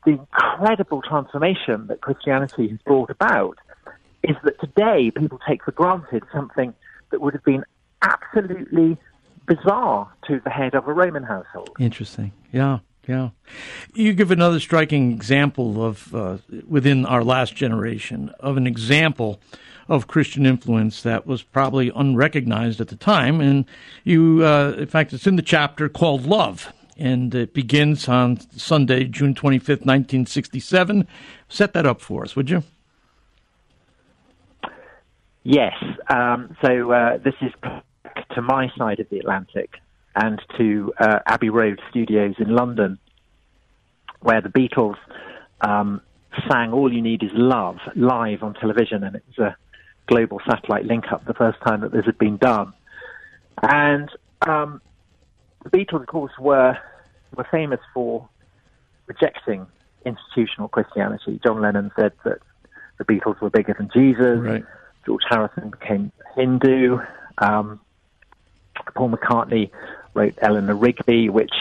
the 0.05 0.11
incredible 0.11 1.01
transformation 1.01 1.87
that 1.87 2.03
Christianity 2.03 2.69
has 2.69 2.79
brought 2.85 3.09
about 3.09 3.57
is 4.23 4.37
that 4.45 4.61
today 4.61 5.11
people 5.11 5.41
take 5.49 5.65
for 5.65 5.73
granted 5.73 6.23
something 6.31 6.75
that 7.11 7.23
would 7.23 7.33
have 7.33 7.45
been 7.45 7.65
absolutely 8.03 8.99
bizarre 9.47 10.11
to 10.27 10.41
the 10.45 10.51
head 10.51 10.75
of 10.75 10.89
a 10.89 10.93
Roman 10.93 11.23
household. 11.23 11.71
Interesting. 11.79 12.33
Yeah, 12.53 12.79
yeah. 13.07 13.31
You 13.95 14.13
give 14.13 14.31
another 14.31 14.61
striking 14.61 15.13
example 15.13 15.85
of 15.85 16.15
uh, 16.15 16.39
within 16.67 17.07
our 17.07 17.23
last 17.23 17.55
generation 17.55 18.33
of 18.41 18.57
an 18.57 18.67
example 18.67 19.41
of 19.89 20.07
Christian 20.07 20.47
influence 20.47 21.03
that 21.03 21.27
was 21.27 21.43
probably 21.43 21.93
unrecognized 21.95 22.81
at 22.81 22.89
the 22.89 22.97
time, 22.97 23.41
and 23.41 23.67
you, 24.03 24.45
uh, 24.45 24.75
in 24.79 24.87
fact, 24.87 25.13
it's 25.13 25.27
in 25.27 25.37
the 25.37 25.43
chapter 25.43 25.89
called 25.89 26.27
"Love." 26.27 26.73
And 26.97 27.35
it 27.35 27.53
begins 27.53 28.09
on 28.09 28.39
Sunday, 28.53 29.03
June 29.03 29.35
25th, 29.35 29.85
1967. 29.85 31.09
Set 31.49 31.73
that 31.73 31.87
up 31.87 32.01
for 32.01 32.23
us, 32.23 32.37
would 32.37 32.49
you? 32.49 32.63
Yes. 35.43 35.75
Um, 36.09 36.57
so 36.65 36.93
uh, 36.93 37.19
this 37.19 37.35
is 37.43 37.53
to 38.35 38.43
my 38.43 38.71
side 38.77 39.01
of 39.01 39.09
the 39.11 39.19
Atlantic 39.19 39.71
and 40.15 40.41
to 40.57 40.93
uh, 40.99 41.21
Abbey 41.27 41.51
Road 41.51 41.81
Studios 41.91 42.35
in 42.39 42.55
London, 42.55 42.99
where 44.21 44.41
the 44.41 44.49
Beatles 44.49 44.97
um, 45.61 46.01
sang 46.49 46.73
"All 46.73 46.93
You 46.93 47.03
Need 47.03 47.23
Is 47.23 47.31
Love" 47.35 47.79
live 47.97 48.43
on 48.43 48.55
television, 48.55 49.03
and 49.05 49.17
it 49.17 49.25
was 49.29 49.39
a 49.39 49.57
global 50.07 50.41
satellite 50.49 50.85
link-up, 50.85 51.25
the 51.25 51.35
first 51.35 51.59
time 51.67 51.81
that 51.81 51.93
this 51.93 52.05
had 52.05 52.19
been 52.19 52.37
done. 52.37 52.73
And 53.63 54.09
um, 54.47 54.81
the 55.65 55.71
Beatles, 55.71 56.03
of 56.03 56.07
course, 56.07 56.33
were 56.39 56.79
were 57.37 57.47
famous 57.51 57.81
for 57.93 58.29
rejecting 59.07 59.67
institutional 60.07 60.69
Christianity. 60.69 61.41
John 61.45 61.61
Lennon 61.61 61.91
said 61.99 62.13
that 62.25 62.39
the 62.99 63.05
Beatles 63.05 63.41
were 63.41 63.51
bigger 63.51 63.75
than 63.77 63.91
Jesus. 63.93 64.39
Right. 64.39 64.65
George 65.05 65.23
Harrison 65.29 65.71
became 65.71 66.13
Hindu. 66.37 66.99
Um, 67.39 67.81
Paul 68.95 69.11
McCartney 69.11 69.71
wrote 70.15 70.35
Eleanor 70.41 70.75
Rigby, 70.75 71.29
which, 71.29 71.53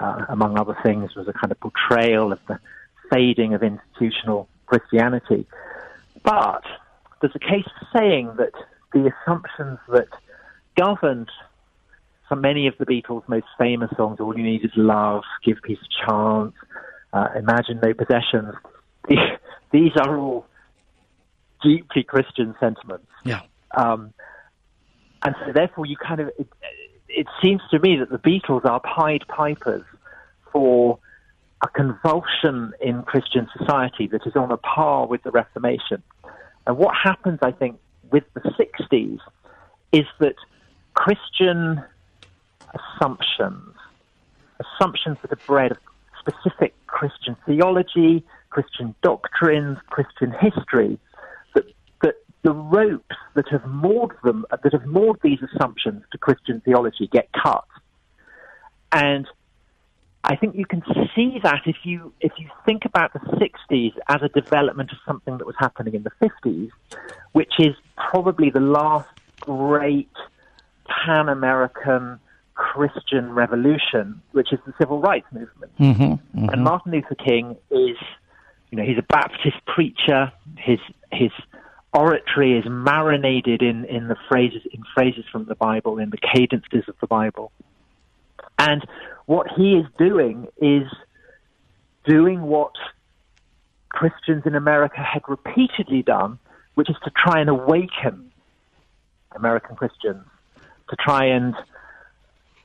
uh, 0.00 0.26
among 0.28 0.58
other 0.58 0.76
things, 0.82 1.14
was 1.14 1.28
a 1.28 1.32
kind 1.32 1.52
of 1.52 1.60
portrayal 1.60 2.32
of 2.32 2.40
the 2.48 2.58
fading 3.12 3.54
of 3.54 3.62
institutional 3.62 4.48
Christianity. 4.66 5.46
But 6.22 6.62
there's 7.20 7.34
a 7.34 7.38
case 7.38 7.66
for 7.78 7.98
saying 7.98 8.32
that 8.38 8.52
the 8.92 9.12
assumptions 9.12 9.78
that 9.88 10.08
governed 10.76 11.30
so 12.28 12.36
many 12.36 12.68
of 12.68 12.74
the 12.78 12.86
Beatles' 12.86 13.28
most 13.28 13.46
famous 13.58 13.90
songs, 13.96 14.20
All 14.20 14.36
You 14.36 14.44
Need 14.44 14.64
Is 14.64 14.70
Love, 14.76 15.24
Give 15.44 15.56
Peace 15.62 15.78
a 15.78 16.06
Chance, 16.06 16.54
uh, 17.12 17.28
Imagine 17.36 17.80
No 17.82 17.92
Possessions, 17.92 18.54
these 19.72 19.92
are 19.96 20.16
all 20.16 20.46
deeply 21.62 22.04
Christian 22.04 22.54
sentiments. 22.60 23.06
Yeah. 23.24 23.40
Um, 23.76 24.12
and 25.22 25.34
so, 25.44 25.52
therefore, 25.52 25.86
you 25.86 25.96
kind 25.96 26.20
of 26.20 26.30
it, 27.16 27.26
seems 27.42 27.62
to 27.70 27.78
me 27.78 27.96
that 27.96 28.10
the 28.10 28.18
Beatles 28.18 28.64
are 28.64 28.80
Pied 28.80 29.26
Pipers 29.28 29.84
for 30.52 30.98
a 31.62 31.68
convulsion 31.68 32.72
in 32.80 33.02
Christian 33.02 33.48
society 33.56 34.06
that 34.08 34.26
is 34.26 34.34
on 34.34 34.50
a 34.50 34.56
par 34.56 35.06
with 35.06 35.22
the 35.22 35.30
Reformation. 35.30 36.02
And 36.66 36.78
what 36.78 36.94
happens, 36.94 37.38
I 37.42 37.52
think, 37.52 37.78
with 38.10 38.24
the 38.34 38.40
60s 38.40 39.18
is 39.92 40.06
that 40.18 40.36
Christian 40.94 41.82
assumptions, 42.74 43.74
assumptions 44.60 45.18
that 45.22 45.32
are 45.32 45.46
bred 45.46 45.72
of 45.72 45.78
specific 46.18 46.74
Christian 46.86 47.36
theology, 47.46 48.24
Christian 48.50 48.94
doctrines, 49.02 49.78
Christian 49.88 50.32
history, 50.32 50.98
the 52.42 52.52
ropes 52.52 53.16
that 53.34 53.48
have 53.48 53.64
moored 53.66 54.16
them, 54.24 54.46
that 54.50 54.72
have 54.72 54.86
moored 54.86 55.18
these 55.22 55.38
assumptions 55.42 56.02
to 56.12 56.18
Christian 56.18 56.60
theology 56.60 57.08
get 57.12 57.28
cut. 57.32 57.64
And 58.92 59.26
I 60.24 60.36
think 60.36 60.56
you 60.56 60.66
can 60.66 60.82
see 61.14 61.38
that 61.42 61.62
if 61.66 61.76
you 61.84 62.12
if 62.20 62.32
you 62.38 62.48
think 62.66 62.84
about 62.84 63.12
the 63.12 63.20
60s 63.20 63.92
as 64.08 64.22
a 64.22 64.28
development 64.28 64.92
of 64.92 64.98
something 65.06 65.38
that 65.38 65.46
was 65.46 65.56
happening 65.58 65.94
in 65.94 66.02
the 66.02 66.10
50s, 66.20 66.70
which 67.32 67.54
is 67.58 67.74
probably 67.96 68.50
the 68.50 68.60
last 68.60 69.08
great 69.40 70.10
pan 70.86 71.28
American 71.28 72.18
Christian 72.54 73.32
revolution, 73.32 74.20
which 74.32 74.52
is 74.52 74.58
the 74.66 74.74
civil 74.78 75.00
rights 75.00 75.26
movement. 75.32 75.72
Mm-hmm, 75.78 76.02
mm-hmm. 76.02 76.48
And 76.50 76.64
Martin 76.64 76.92
Luther 76.92 77.14
King 77.14 77.56
is, 77.70 77.96
you 78.70 78.76
know, 78.76 78.84
he's 78.84 78.98
a 78.98 79.06
Baptist 79.08 79.56
preacher. 79.66 80.30
His 80.58 80.78
his 81.10 81.30
oratory 81.92 82.58
is 82.58 82.64
marinated 82.68 83.62
in, 83.62 83.84
in 83.84 84.08
the 84.08 84.16
phrases 84.28 84.62
in 84.72 84.82
phrases 84.94 85.24
from 85.30 85.44
the 85.46 85.54
Bible, 85.54 85.98
in 85.98 86.10
the 86.10 86.18
cadences 86.18 86.88
of 86.88 86.94
the 87.00 87.06
Bible. 87.06 87.50
And 88.58 88.86
what 89.26 89.48
he 89.56 89.74
is 89.74 89.86
doing 89.98 90.48
is 90.60 90.84
doing 92.04 92.42
what 92.42 92.72
Christians 93.88 94.44
in 94.46 94.54
America 94.54 95.02
had 95.02 95.22
repeatedly 95.28 96.02
done, 96.02 96.38
which 96.74 96.88
is 96.88 96.96
to 97.04 97.10
try 97.10 97.40
and 97.40 97.50
awaken 97.50 98.30
American 99.34 99.76
Christians, 99.76 100.24
to 100.88 100.96
try 100.96 101.26
and 101.26 101.54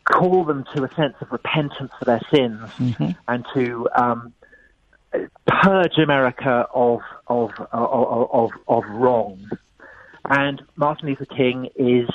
call 0.05 0.43
them 0.43 0.65
to 0.75 0.83
a 0.83 0.93
sense 0.93 1.15
of 1.21 1.31
repentance 1.31 1.91
for 1.97 2.05
their 2.05 2.21
sins 2.31 2.69
mm-hmm. 2.77 3.11
and 3.27 3.45
to 3.53 3.89
um, 3.95 4.33
purge 5.47 5.97
America 5.97 6.67
of 6.73 7.01
of, 7.27 7.51
of 7.71 8.29
of 8.31 8.51
of 8.67 8.83
wrongs. 8.89 9.49
And 10.27 10.61
Martin 10.75 11.09
Luther 11.09 11.25
King 11.25 11.69
is 11.75 12.09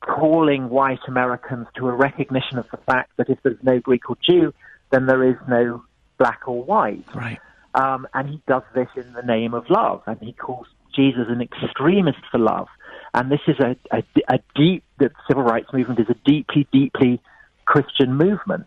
calling 0.00 0.68
white 0.68 1.00
Americans 1.06 1.66
to 1.76 1.88
a 1.88 1.92
recognition 1.92 2.58
of 2.58 2.66
the 2.70 2.76
fact 2.78 3.12
that 3.16 3.30
if 3.30 3.38
there's 3.42 3.62
no 3.62 3.78
Greek 3.78 4.10
or 4.10 4.16
Jew, 4.28 4.52
then 4.90 5.06
there 5.06 5.22
is 5.22 5.36
no 5.48 5.84
black 6.18 6.40
or 6.46 6.62
white. 6.62 7.04
Right. 7.14 7.38
Um, 7.74 8.06
and 8.14 8.28
he 8.28 8.40
does 8.46 8.62
this 8.74 8.88
in 8.96 9.12
the 9.14 9.22
name 9.22 9.54
of 9.54 9.68
love, 9.68 10.02
and 10.06 10.18
he 10.20 10.32
calls 10.32 10.66
Jesus 10.94 11.26
an 11.28 11.40
extremist 11.40 12.20
for 12.30 12.38
love. 12.38 12.68
And 13.14 13.30
this 13.30 13.40
is 13.46 13.56
a, 13.60 13.76
a, 13.90 14.02
a 14.28 14.38
deep, 14.54 14.84
the 14.98 15.10
civil 15.28 15.42
rights 15.42 15.72
movement 15.72 16.00
is 16.00 16.06
a 16.08 16.16
deeply, 16.24 16.66
deeply 16.72 17.20
Christian 17.64 18.14
movement. 18.14 18.66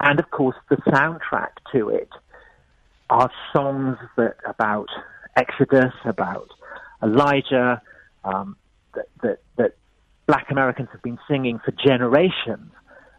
And 0.00 0.18
of 0.18 0.30
course, 0.30 0.56
the 0.68 0.76
soundtrack 0.76 1.50
to 1.72 1.88
it 1.88 2.08
are 3.12 3.30
songs 3.52 3.98
that 4.16 4.36
about 4.46 4.88
Exodus, 5.36 5.92
about 6.06 6.48
Elijah, 7.02 7.82
um, 8.24 8.56
that, 8.94 9.06
that, 9.22 9.38
that 9.58 9.74
black 10.26 10.50
Americans 10.50 10.88
have 10.92 11.02
been 11.02 11.18
singing 11.28 11.60
for 11.62 11.72
generations. 11.72 12.72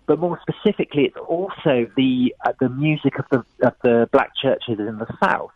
But 0.08 0.17
more 0.17 0.39
specifically, 0.41 1.03
it's 1.03 1.17
also 1.29 1.88
the 1.95 2.36
uh, 2.45 2.53
the 2.60 2.69
music 2.69 3.19
of 3.19 3.25
the 3.32 3.45
of 3.65 3.73
the 3.84 4.10
black 4.12 4.32
churches 4.41 4.79
in 4.79 4.97
the 4.97 5.08
South. 5.23 5.51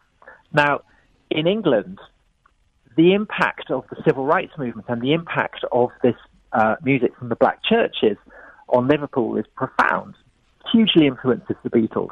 Now, 0.53 0.81
in 1.29 1.47
England, 1.47 1.99
the 2.95 3.13
impact 3.13 3.71
of 3.71 3.83
the 3.89 3.97
civil 4.07 4.25
rights 4.25 4.53
movement 4.57 4.87
and 4.87 5.01
the 5.01 5.13
impact 5.13 5.65
of 5.71 5.89
this 6.01 6.15
uh, 6.53 6.75
music 6.81 7.17
from 7.17 7.27
the 7.27 7.35
black 7.35 7.59
churches 7.63 8.17
on 8.69 8.87
Liverpool 8.87 9.35
is 9.35 9.45
profound. 9.55 10.13
Hugely 10.71 11.07
influences 11.07 11.55
the 11.63 11.69
Beatles, 11.69 12.11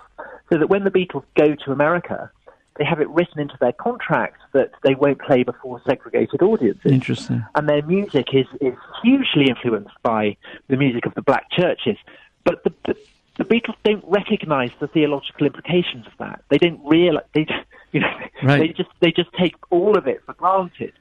so 0.49 0.57
that 0.57 0.67
when 0.67 0.83
the 0.83 0.91
Beatles 0.91 1.23
go 1.35 1.55
to 1.55 1.71
America, 1.71 2.31
they 2.77 2.83
have 2.83 2.99
it 2.99 3.09
written 3.09 3.39
into 3.39 3.57
their 3.59 3.71
contract 3.71 4.41
that 4.53 4.71
they 4.83 4.95
won't 4.95 5.19
play 5.19 5.43
before 5.43 5.81
segregated 5.87 6.41
audiences. 6.41 6.91
Interesting. 6.91 7.43
And 7.55 7.69
their 7.69 7.81
music 7.83 8.27
is, 8.33 8.47
is 8.59 8.75
hugely 9.01 9.47
influenced 9.47 9.95
by 10.03 10.35
the 10.67 10.75
music 10.75 11.05
of 11.05 11.13
the 11.13 11.21
black 11.21 11.49
churches. 11.51 11.97
But 12.43 12.63
the, 12.63 12.73
the, 12.85 12.97
the 13.37 13.45
Beatles 13.45 13.75
don't 13.83 14.03
recognize 14.07 14.71
the 14.79 14.87
theological 14.87 15.47
implications 15.47 16.05
of 16.05 16.13
that. 16.19 16.43
They 16.49 16.57
don't 16.57 16.81
realize 16.85 17.23
they, 17.33 17.47
you 17.91 18.01
know, 18.01 18.13
right. 18.43 18.59
they 18.59 18.67
just 18.69 18.89
they 18.99 19.11
just 19.11 19.31
take 19.39 19.55
all 19.69 19.97
of 19.97 20.07
it 20.07 20.21
for 20.25 20.33
granted. 20.33 20.93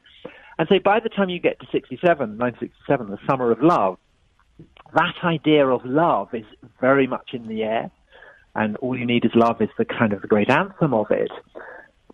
And 0.59 0.68
so 0.68 0.78
by 0.78 1.00
the 1.00 1.09
time 1.09 1.28
you 1.28 1.40
get 1.40 1.59
to 1.61 1.66
67, 1.72 2.38
1967, 2.38 3.11
the 3.11 3.18
summer 3.26 3.50
of 3.50 3.61
love, 3.61 3.98
that 4.94 5.14
idea 5.24 5.66
of 5.66 5.85
love 5.85 6.33
is 6.33 6.44
very 6.80 7.09
much 7.09 7.30
in 7.33 7.48
the 7.48 7.64
air, 7.64 7.90
and 8.54 8.76
all 8.76 8.98
you 8.98 9.06
need 9.06 9.24
is 9.24 9.32
love 9.34 9.60
is 9.60 9.68
the 9.78 9.84
kind 9.84 10.12
of 10.12 10.22
the 10.22 10.28
great 10.28 10.50
anthem 10.50 10.94
of 10.94 11.10
it. 11.10 11.30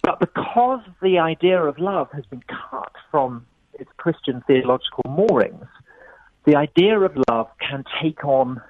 But 0.03 0.21
because 0.21 0.81
the 1.03 1.19
idea 1.19 1.63
of 1.63 1.79
love 1.79 2.09
has 2.13 2.25
been 2.27 2.43
cut 2.71 2.93
from 3.11 3.47
its 3.75 3.91
Christian 3.97 4.43
theological 4.47 5.05
moorings, 5.09 5.67
the 6.47 6.57
idea 6.57 6.99
of 6.99 7.13
love 7.29 7.49
can 7.61 7.85
take 8.03 8.25
on 8.25 8.63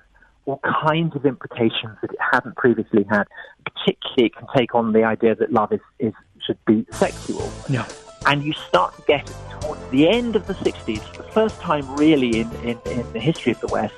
all 0.47 0.61
kinds 0.85 1.15
of 1.15 1.25
implications 1.25 1.97
that 2.03 2.11
it 2.11 2.19
hadn't 2.33 2.57
previously 2.57 3.05
had. 3.09 3.25
Particularly, 3.65 4.27
it 4.27 4.35
can 4.35 4.47
take 4.57 4.75
on 4.75 4.93
the 4.93 5.05
idea 5.05 5.35
that 5.37 5.53
love 5.53 5.73
is, 5.73 5.81
is 5.99 6.13
should 6.45 6.59
be 6.67 6.87
sexual. 6.91 7.49
Yeah. 7.69 7.87
And 8.27 8.43
you 8.43 8.53
start 8.53 8.97
to 8.97 9.03
get 9.03 9.33
towards 9.61 9.81
the 9.91 10.09
end 10.09 10.37
of 10.37 10.47
the 10.47 10.55
60s, 10.55 11.01
for 11.01 11.23
the 11.23 11.29
first 11.31 11.61
time 11.61 11.89
really 11.97 12.41
in, 12.41 12.51
in, 12.63 12.79
in 12.87 13.13
the 13.13 13.21
history 13.21 13.53
of 13.53 13.61
the 13.61 13.69
West, 13.69 13.95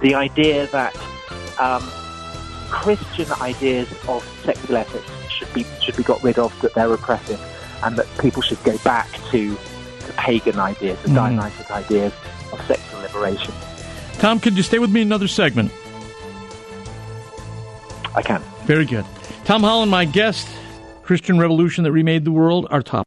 the 0.00 0.14
idea 0.14 0.66
that 0.68 0.94
um, 1.58 1.82
Christian 2.66 3.30
ideas 3.40 3.90
of 4.08 4.22
sexual 4.44 4.76
ethics 4.76 5.10
should 5.30 5.52
be 5.52 5.64
should 5.80 5.96
be 5.96 6.02
got 6.02 6.22
rid 6.22 6.38
of, 6.38 6.58
that 6.60 6.74
they're 6.74 6.88
repressive, 6.88 7.40
and 7.84 7.96
that 7.96 8.06
people 8.18 8.42
should 8.42 8.62
go 8.64 8.76
back 8.78 9.10
to 9.30 9.56
the 10.06 10.12
pagan 10.16 10.58
ideas, 10.58 11.00
the 11.02 11.08
mm. 11.08 11.14
Dionysiac 11.14 11.70
ideas 11.70 12.12
of 12.52 12.60
sexual 12.66 13.00
liberation. 13.00 13.52
Tom, 14.14 14.40
could 14.40 14.56
you 14.56 14.62
stay 14.62 14.78
with 14.78 14.90
me 14.90 15.02
another 15.02 15.28
segment? 15.28 15.70
I 18.14 18.22
can. 18.22 18.42
Very 18.64 18.86
good. 18.86 19.04
Tom 19.44 19.62
Holland, 19.62 19.90
my 19.90 20.06
guest, 20.06 20.48
Christian 21.02 21.38
Revolution 21.38 21.84
that 21.84 21.92
remade 21.92 22.24
the 22.24 22.32
world, 22.32 22.66
our 22.70 22.82
top. 22.82 23.06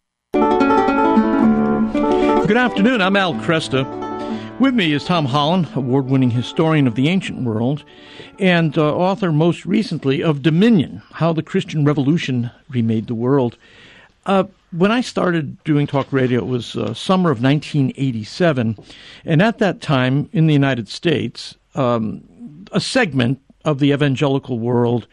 Good 2.47 2.57
afternoon. 2.57 3.01
I'm 3.01 3.15
Al 3.15 3.33
Kresta. 3.35 3.98
With 4.59 4.75
me 4.75 4.91
is 4.91 5.05
Tom 5.05 5.23
Holland, 5.23 5.69
award 5.73 6.07
winning 6.07 6.31
historian 6.31 6.85
of 6.85 6.95
the 6.95 7.07
ancient 7.07 7.43
world, 7.43 7.85
and 8.39 8.77
uh, 8.77 8.93
author 8.93 9.31
most 9.31 9.65
recently 9.65 10.21
of 10.21 10.41
Dominion 10.41 11.01
How 11.13 11.31
the 11.31 11.41
Christian 11.41 11.85
Revolution 11.85 12.51
Remade 12.69 13.07
the 13.07 13.15
World. 13.15 13.57
Uh, 14.25 14.43
when 14.71 14.91
I 14.91 14.99
started 14.99 15.63
doing 15.63 15.87
talk 15.87 16.11
radio, 16.11 16.39
it 16.39 16.47
was 16.47 16.75
uh, 16.75 16.93
summer 16.93 17.31
of 17.31 17.41
1987, 17.41 18.77
and 19.23 19.41
at 19.41 19.59
that 19.59 19.79
time 19.79 20.29
in 20.33 20.47
the 20.47 20.53
United 20.53 20.89
States, 20.89 21.55
um, 21.75 22.21
a 22.73 22.81
segment 22.81 23.39
of 23.65 23.79
the 23.79 23.91
evangelical 23.91 24.59
world 24.59 25.07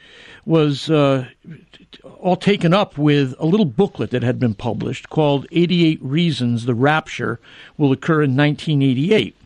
was 0.45 0.89
uh, 0.89 1.27
all 2.21 2.37
taken 2.37 2.73
up 2.73 2.97
with 2.97 3.35
a 3.39 3.47
little 3.47 3.67
booklet 3.67 4.11
that 4.11 4.23
had 4.23 4.39
been 4.39 4.55
published 4.55 5.11
called 5.11 5.47
88 5.51 5.99
Reasons 6.03 6.65
the 6.65 6.75
Rapture 6.75 7.41
Will 7.77 7.93
Occur 7.93 8.23
in 8.23 8.37
1988. 8.37 9.37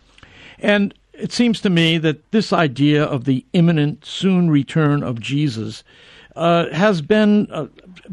And 0.59 0.95
it 1.15 1.33
seems 1.33 1.61
to 1.63 1.71
me 1.71 1.99
that 1.99 2.31
this 2.31 2.53
idea 2.53 3.05
of 3.05 3.25
the 3.25 3.45
imminent, 3.53 4.05
soon 4.05 4.51
return 4.51 5.03
of 5.03 5.21
Jesus 5.21 5.83
uh, 6.37 6.73
has 6.73 7.03
been 7.03 7.49
uh, 7.51 7.67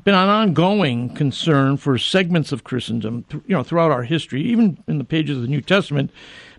been 0.04 0.16
an 0.16 0.28
ongoing 0.30 1.10
concern 1.14 1.78
for 1.78 1.98
segments 1.98 2.52
of 2.52 2.64
Christendom, 2.64 3.26
you 3.32 3.56
know, 3.56 3.64
throughout 3.64 3.92
our 3.92 4.04
history. 4.04 4.42
Even 4.42 4.84
in 4.88 4.98
the 4.98 5.04
pages 5.04 5.38
of 5.38 5.44
the 5.44 5.50
New 5.50 5.62
Testament, 5.62 6.12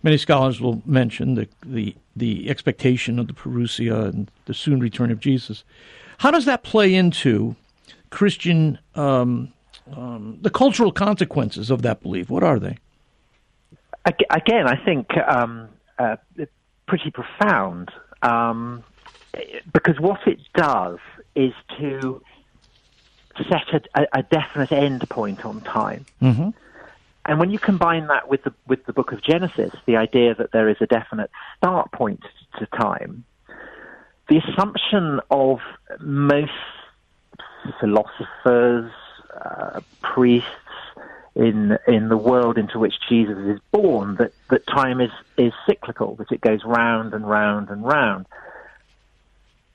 many 0.03 0.17
scholars 0.17 0.61
will 0.61 0.83
mention 0.87 1.35
the 1.35 1.49
the, 1.67 1.97
the 2.18 2.50
expectation 2.50 3.18
of 3.18 3.26
the 3.26 3.33
parousia 3.33 4.09
and 4.09 4.31
the 4.46 4.54
soon 4.54 4.81
return 4.81 5.11
of 5.11 5.20
Jesus. 5.20 5.64
How 6.18 6.31
does 6.31 6.44
that 6.44 6.62
play 6.62 6.94
into 6.94 7.57
Christian 8.11 8.78
um, 8.94 9.52
um, 9.96 10.38
the 10.42 10.50
cultural 10.50 10.92
consequences 10.92 11.70
of 11.70 11.83
that 11.83 12.02
belief? 12.02 12.28
What 12.31 12.42
are 12.42 12.59
they? 12.59 12.76
Again, 14.31 14.66
I 14.66 14.76
think 14.85 15.16
um, 15.16 15.68
uh, 15.98 16.16
pretty 16.87 17.11
profound 17.11 17.90
um, 18.22 18.83
because 19.72 20.00
what 20.00 20.26
it 20.26 20.40
does 20.54 20.98
is 21.35 21.52
to 21.78 22.22
set 23.48 23.87
a, 23.94 24.07
a 24.12 24.22
definite 24.22 24.72
end 24.72 25.09
point 25.11 25.44
on 25.44 25.61
time. 25.61 26.07
Mm-hmm. 26.20 26.50
And 27.29 27.38
when 27.38 27.51
you 27.51 27.59
combine 27.59 28.07
that 28.07 28.29
with 28.29 28.43
the 28.45 28.55
with 28.67 28.87
the 28.87 28.95
book 28.95 29.12
of 29.12 29.23
Genesis, 29.23 29.71
the 29.85 29.97
idea 29.97 30.35
that 30.35 30.51
there 30.53 30.67
is 30.71 30.79
a 30.81 30.87
definite 30.87 31.31
start 31.59 31.93
point 31.93 32.23
to 32.59 32.67
time, 32.67 33.23
the 34.29 34.38
assumption 34.38 35.21
of 35.31 35.61
most 36.01 36.51
philosophers, 37.79 38.91
uh, 39.45 39.81
priests 40.01 40.49
in 41.35 41.77
in 41.87 42.09
the 42.09 42.17
world 42.17 42.57
into 42.57 42.79
which 42.79 42.95
Jesus 43.11 43.37
is 43.47 43.61
born 43.73 44.17
that, 44.17 44.33
that 44.49 44.67
time 44.67 44.99
is, 45.03 45.11
is 45.37 45.53
cyclical, 45.67 46.14
that 46.14 46.33
it 46.33 46.41
goes 46.41 46.64
round 46.64 47.12
and 47.12 47.29
round 47.29 47.69
and 47.69 47.85
round 47.85 48.27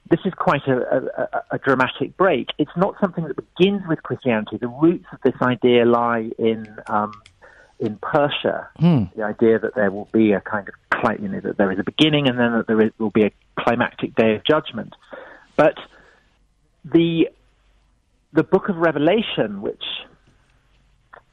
this 0.10 0.20
is 0.26 0.34
quite 0.36 0.68
a, 0.68 0.78
a, 1.18 1.56
a, 1.56 1.58
dramatic 1.58 2.16
break. 2.18 2.50
It's 2.60 2.76
not 2.76 2.94
something 3.02 3.24
that 3.24 3.36
begins 3.36 3.82
with 3.88 4.04
Christianity. 4.04 4.58
The 4.58 4.68
roots 4.68 5.06
of 5.12 5.20
this 5.24 5.34
idea 5.42 5.86
lie 5.86 6.30
in 6.38 6.68
um, 6.88 7.14
in 7.84 7.98
Persia. 7.98 8.70
Hmm. 8.78 9.04
The 9.16 9.24
idea 9.24 9.60
that 9.60 9.76
there 9.76 9.92
will 9.92 10.08
be 10.14 10.32
a 10.32 10.40
kind 10.40 10.68
of 10.70 10.76
you 11.20 11.28
know 11.28 11.42
that 11.42 11.58
there 11.58 11.70
is 11.70 11.80
a 11.80 11.84
beginning 11.84 12.30
and 12.30 12.40
then 12.40 12.54
that 12.54 12.66
there 12.66 12.80
is, 12.80 12.92
will 12.98 13.10
be 13.10 13.26
a 13.26 13.32
climactic 13.60 14.16
day 14.16 14.36
of 14.36 14.46
judgment. 14.46 14.94
But 15.58 15.78
the 16.86 17.30
the 18.32 18.44
Book 18.44 18.70
of 18.70 18.78
Revelation, 18.78 19.62
which 19.62 19.84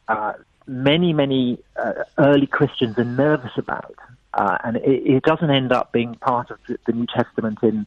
uh, 0.08 0.32
many 0.66 1.12
many 1.12 1.60
uh, 1.76 1.92
early 2.18 2.48
Christians 2.48 2.98
are 2.98 3.04
nervous 3.04 3.52
about, 3.56 3.94
uh, 4.34 4.58
and 4.64 4.76
it, 4.78 4.82
it, 5.06 5.22
doesn't 5.22 5.50
end 5.50 5.70
up 5.70 5.92
being 5.92 6.16
part 6.16 6.50
of 6.50 6.58
the, 6.66 6.76
the 6.86 6.92
New 6.92 7.06
Testament 7.06 7.58
in 7.62 7.86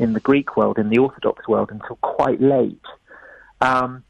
in 0.00 0.14
the 0.14 0.20
Greek 0.20 0.56
world, 0.56 0.76
in 0.76 0.88
the 0.88 0.98
Orthodox 0.98 1.46
world, 1.46 1.70
until 1.70 1.96
quite 1.96 2.40
late. 2.42 2.82
Um, 3.60 4.02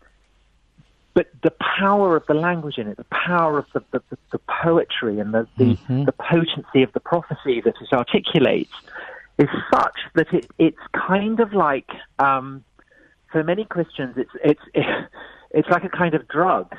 but 1.15 1.29
the 1.43 1.53
power 1.79 2.17
of 2.17 2.27
the 2.27 2.35
language 2.35 2.79
in 2.79 2.89
it, 2.89 2.97
the 2.97 3.05
power 3.05 3.59
of 3.59 3.67
the, 3.75 3.83
the, 3.91 4.19
the 4.31 4.39
poetry 4.63 5.19
and 5.19 5.35
the, 5.35 5.47
the, 5.59 5.65
mm-hmm. 5.65 6.05
the, 6.05 6.13
potency 6.13 6.83
of 6.83 6.93
the 6.93 7.01
prophecy 7.01 7.61
that 7.61 7.75
it 7.81 7.93
articulates 7.93 8.73
is 9.39 9.49
such 9.73 9.99
that 10.15 10.33
it, 10.33 10.47
it's 10.59 10.79
kind 10.95 11.41
of 11.41 11.53
like, 11.53 11.91
um, 12.19 12.65
for 13.31 13.43
many 13.45 13.65
Christians, 13.65 14.17
it's, 14.17 14.31
it's, 14.43 14.63
it's 15.51 15.69
like 15.69 15.85
a 15.85 15.91
kind 15.91 16.15
of 16.15 16.27
drug 16.29 16.75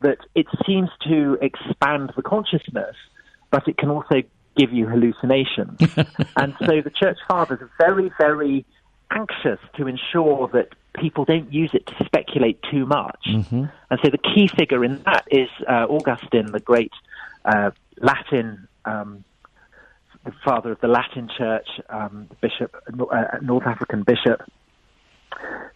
that 0.00 0.18
it 0.34 0.46
seems 0.66 0.90
to 1.06 1.38
expand 1.40 2.12
the 2.16 2.22
consciousness, 2.22 2.96
but 3.50 3.66
it 3.68 3.78
can 3.78 3.90
also 3.90 4.22
give 4.56 4.72
you 4.72 4.86
hallucinations. 4.86 5.78
and 6.36 6.54
so 6.60 6.80
the 6.80 6.92
church 6.94 7.18
fathers 7.28 7.60
are 7.60 7.70
very, 7.78 8.10
very 8.18 8.64
anxious 9.10 9.60
to 9.76 9.86
ensure 9.86 10.48
that 10.52 10.68
people 10.96 11.24
don't 11.24 11.52
use 11.52 11.70
it 11.72 11.86
to 11.86 12.04
speculate 12.04 12.60
too 12.70 12.86
much. 12.86 13.24
Mm-hmm. 13.28 13.64
And 13.90 14.00
so 14.02 14.10
the 14.10 14.18
key 14.18 14.48
figure 14.48 14.84
in 14.84 15.02
that 15.04 15.24
is 15.30 15.48
uh, 15.68 15.86
Augustine, 15.88 16.52
the 16.52 16.60
great 16.60 16.92
uh, 17.44 17.70
Latin. 18.00 18.68
Um, 18.84 19.24
the 20.24 20.32
father 20.44 20.72
of 20.72 20.80
the 20.80 20.88
Latin 20.88 21.30
Church, 21.38 21.68
um, 21.88 22.28
bishop, 22.40 22.74
uh, 22.88 23.24
North 23.42 23.64
African 23.64 24.02
bishop, 24.02 24.42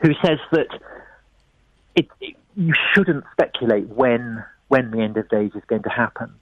who 0.01 0.11
says 0.25 0.39
that 0.51 0.67
it, 1.95 2.09
it, 2.21 2.35
you 2.57 2.75
shouldn't 2.93 3.23
speculate 3.31 3.87
when 3.87 4.45
when 4.67 4.91
the 4.91 5.03
end 5.03 5.17
of 5.17 5.29
days 5.29 5.53
is 5.55 5.63
going 5.69 5.85
to 5.85 5.89
happen 5.89 6.35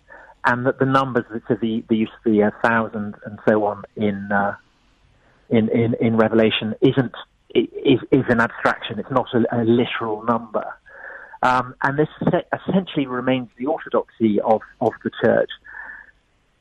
and 0.44 0.66
that 0.66 0.78
the 0.78 0.86
numbers, 0.86 1.24
so 1.46 1.56
the, 1.60 1.84
the 1.88 1.96
use 1.96 2.10
of 2.16 2.32
the 2.32 2.42
uh, 2.42 2.50
thousand 2.62 3.14
and 3.24 3.38
so 3.46 3.64
on 3.64 3.84
in, 3.96 4.30
uh, 4.32 4.54
in, 5.50 5.68
in, 5.68 5.94
in 6.00 6.16
Revelation 6.16 6.74
isn't, 6.80 7.12
is, 7.54 8.00
is 8.10 8.24
an 8.28 8.40
abstraction. 8.40 8.98
It's 8.98 9.10
not 9.10 9.26
a, 9.34 9.38
a 9.54 9.64
literal 9.64 10.24
number. 10.24 10.64
Um, 11.42 11.74
and 11.82 11.98
this 11.98 12.08
essentially 12.52 13.06
remains 13.06 13.48
the 13.56 13.66
orthodoxy 13.66 14.40
of, 14.40 14.60
of 14.80 14.92
the 15.04 15.10
church. 15.24 15.50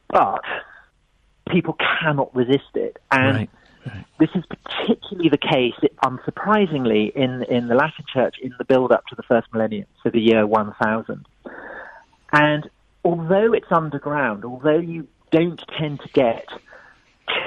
But 0.10 0.44
people 1.50 1.76
cannot 2.02 2.36
resist 2.36 2.76
it. 2.76 2.98
And 3.12 3.38
right, 3.38 3.50
right. 3.86 4.06
this 4.20 4.30
is 4.36 4.44
particularly 4.46 5.30
the 5.30 5.38
case, 5.38 5.74
unsurprisingly, 6.04 7.12
in, 7.16 7.44
in 7.50 7.68
the 7.68 7.76
Latin 7.76 8.06
church 8.14 8.36
in 8.42 8.54
the 8.58 8.66
build 8.66 8.92
up 8.92 9.06
to 9.08 9.16
the 9.16 9.24
first 9.24 9.48
millennium, 9.52 9.88
so 10.04 10.10
the 10.10 10.20
year 10.20 10.46
1000. 10.46 11.26
And 12.32 12.70
although 13.04 13.54
it's 13.54 13.72
underground, 13.72 14.46
although 14.46 14.80
you 14.80 15.08
don't 15.32 15.62
tend 15.78 16.00
to 16.02 16.10
get 16.10 16.46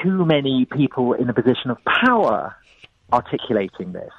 too 0.03 0.25
many 0.25 0.67
people 0.67 1.13
in 1.15 1.29
a 1.29 1.35
position 1.35 1.71
of 1.71 1.79
power 1.85 2.55
articulating 3.13 3.93
this, 3.93 4.13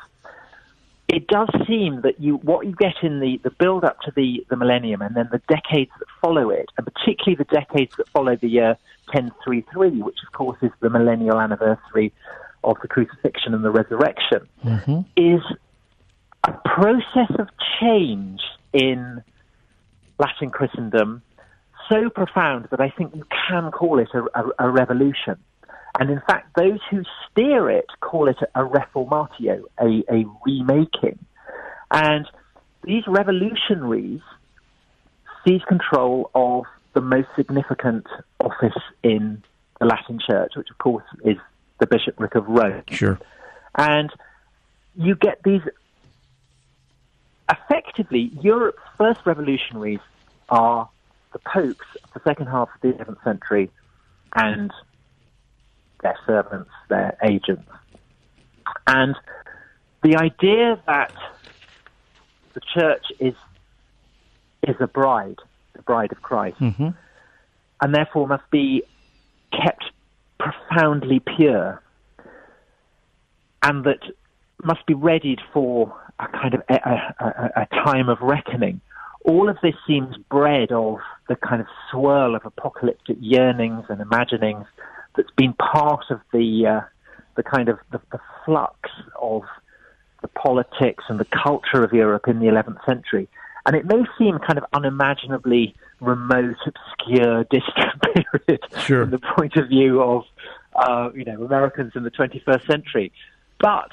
it 1.08 1.28
does 1.28 1.50
seem 1.68 2.02
that 2.02 2.22
you 2.22 2.38
what 2.38 2.66
you 2.66 2.74
get 2.74 2.96
in 3.04 3.20
the, 3.20 3.40
the 3.44 3.52
build 3.52 3.84
up 3.84 4.00
to 4.02 4.12
the, 4.16 4.46
the 4.50 4.56
millennium 4.56 5.02
and 5.02 5.16
then 5.16 5.28
the 5.32 5.42
decades 5.48 5.92
that 6.00 6.08
follow 6.22 6.50
it, 6.50 6.68
and 6.78 6.88
particularly 6.88 7.36
the 7.36 7.56
decades 7.56 7.94
that 7.98 8.08
follow 8.10 8.36
the 8.36 8.48
year 8.48 8.78
1033, 9.14 10.02
which 10.02 10.18
of 10.26 10.32
course 10.32 10.58
is 10.62 10.72
the 10.80 10.90
millennial 10.90 11.40
anniversary 11.40 12.14
of 12.64 12.78
the 12.82 12.88
crucifixion 12.88 13.54
and 13.54 13.66
the 13.66 13.72
resurrection, 13.72 14.48
mm-hmm. 14.64 15.02
is 15.18 15.42
a 16.46 16.54
process 16.64 17.32
of 17.40 17.50
change 17.80 18.40
in 18.72 19.22
Latin 20.18 20.50
Christendom 20.50 21.22
so 21.90 22.10
profound 22.10 22.68
that 22.72 22.80
I 22.80 22.90
think 22.90 23.16
you 23.16 23.26
can 23.50 23.72
call 23.72 24.00
it 24.00 24.10
a, 24.14 24.24
a, 24.40 24.68
a 24.68 24.70
revolution. 24.70 25.38
And 26.02 26.10
in 26.10 26.20
fact, 26.22 26.56
those 26.56 26.80
who 26.90 27.04
steer 27.30 27.70
it 27.70 27.86
call 28.00 28.28
it 28.28 28.38
a, 28.56 28.62
reformatio, 28.62 29.62
a, 29.80 30.04
a 30.12 30.26
remaking. 30.44 31.20
And 31.92 32.28
these 32.84 33.04
revolutionaries 33.06 34.22
seize 35.46 35.62
control 35.68 36.32
of 36.34 36.64
the 36.94 37.02
most 37.02 37.28
significant 37.36 38.08
office 38.40 38.82
in 39.04 39.44
the 39.80 39.86
Latin 39.86 40.18
Church, 40.28 40.54
which 40.56 40.72
of 40.72 40.80
course 40.80 41.04
is 41.24 41.38
the 41.80 41.86
bishopric 41.86 42.34
of 42.34 42.48
Rome. 42.48 42.82
Sure. 42.90 43.20
And 43.78 44.10
you 44.96 45.14
get 45.14 45.44
these 45.44 45.62
effectively 47.48 48.32
Europe's 48.42 48.82
first 48.98 49.20
revolutionaries 49.24 50.00
are 50.50 50.90
the 51.32 51.40
popes 51.40 51.86
of 52.04 52.12
the 52.16 52.22
second 52.28 52.48
half 52.48 52.70
of 52.74 52.82
the 52.82 52.88
11th 52.88 53.24
century 53.24 53.70
and 54.34 54.72
their 56.02 56.18
servants, 56.26 56.70
their 56.90 57.18
agents. 57.24 57.70
And 58.88 59.16
the 60.04 60.16
idea 60.18 60.82
that 60.88 61.14
the 62.54 62.62
church 62.74 63.06
is 63.20 63.34
is 64.68 64.76
a 64.80 64.88
bride, 64.88 65.38
the 65.74 65.82
bride 65.82 66.12
of 66.12 66.22
Christ, 66.22 66.60
mm-hmm. 66.60 66.90
and 67.82 67.96
therefore 67.96 68.28
must 68.28 68.50
be 68.52 68.84
kept 69.52 69.86
profoundly 70.40 71.20
pure, 71.20 71.82
and 73.64 73.84
that 73.86 74.00
must 74.64 74.86
be 74.86 74.94
readied 74.94 75.40
for 75.54 75.96
a 76.20 76.28
kind 76.28 76.54
of 76.54 76.62
a, 76.70 76.76
a, 77.20 77.52
a 77.62 77.68
time 77.84 78.10
of 78.10 78.20
reckoning. 78.22 78.82
All 79.24 79.50
of 79.50 79.58
this 79.62 79.76
seems 79.88 80.16
bred 80.30 80.72
of 80.72 80.98
the 81.28 81.36
kind 81.36 81.62
of 81.62 81.68
swirl 81.92 82.36
of 82.36 82.46
apocalyptic 82.46 83.18
yearnings 83.20 83.86
and 83.90 84.02
imaginings 84.02 84.66
that's 85.16 85.32
been 85.36 85.54
part 85.54 86.06
of 86.10 86.22
the 86.34 86.66
uh, 86.68 86.82
the 87.36 87.44
kind 87.44 87.70
of 87.70 87.80
the, 87.92 88.00
the 88.12 88.20
flux 88.46 88.90
of 89.22 89.44
the 90.22 90.28
politics 90.28 91.04
and 91.08 91.20
the 91.20 91.26
culture 91.26 91.84
of 91.84 91.92
Europe 91.94 92.28
in 92.28 92.40
the 92.40 92.46
11th 92.46 92.86
century. 92.86 93.28
And 93.66 93.76
it 93.76 93.86
may 93.86 94.04
seem 94.18 94.40
kind 94.40 94.58
of 94.58 94.66
unimaginably 94.74 95.76
remote, 96.00 96.58
obscure, 96.66 97.44
distant 97.52 98.02
period 98.14 98.62
sure. 98.80 99.04
from 99.04 99.12
the 99.12 99.20
point 99.20 99.56
of 99.56 99.70
view 99.70 100.02
of, 100.02 100.24
uh, 100.76 101.10
you 101.16 101.26
know, 101.26 101.44
Americans 101.44 101.94
in 101.96 102.04
the 102.04 102.12
21st 102.12 102.66
century. 102.66 103.12
But 103.60 103.92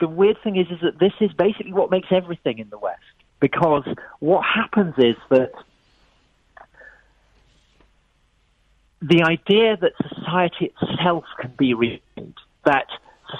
the 0.00 0.08
weird 0.08 0.36
thing 0.42 0.56
is, 0.56 0.66
is 0.70 0.80
that 0.82 0.98
this 0.98 1.12
is 1.20 1.32
basically 1.32 1.72
what 1.72 1.90
makes 1.90 2.08
everything 2.10 2.58
in 2.58 2.68
the 2.70 2.78
West. 2.78 3.00
Because 3.40 3.84
what 4.18 4.44
happens 4.44 4.94
is 4.98 5.16
that 5.30 5.52
the 9.00 9.22
idea 9.22 9.76
that 9.76 9.92
society 10.08 10.72
itself 10.80 11.24
can 11.40 11.52
be 11.56 11.74
renewed, 11.74 12.34
that 12.64 12.88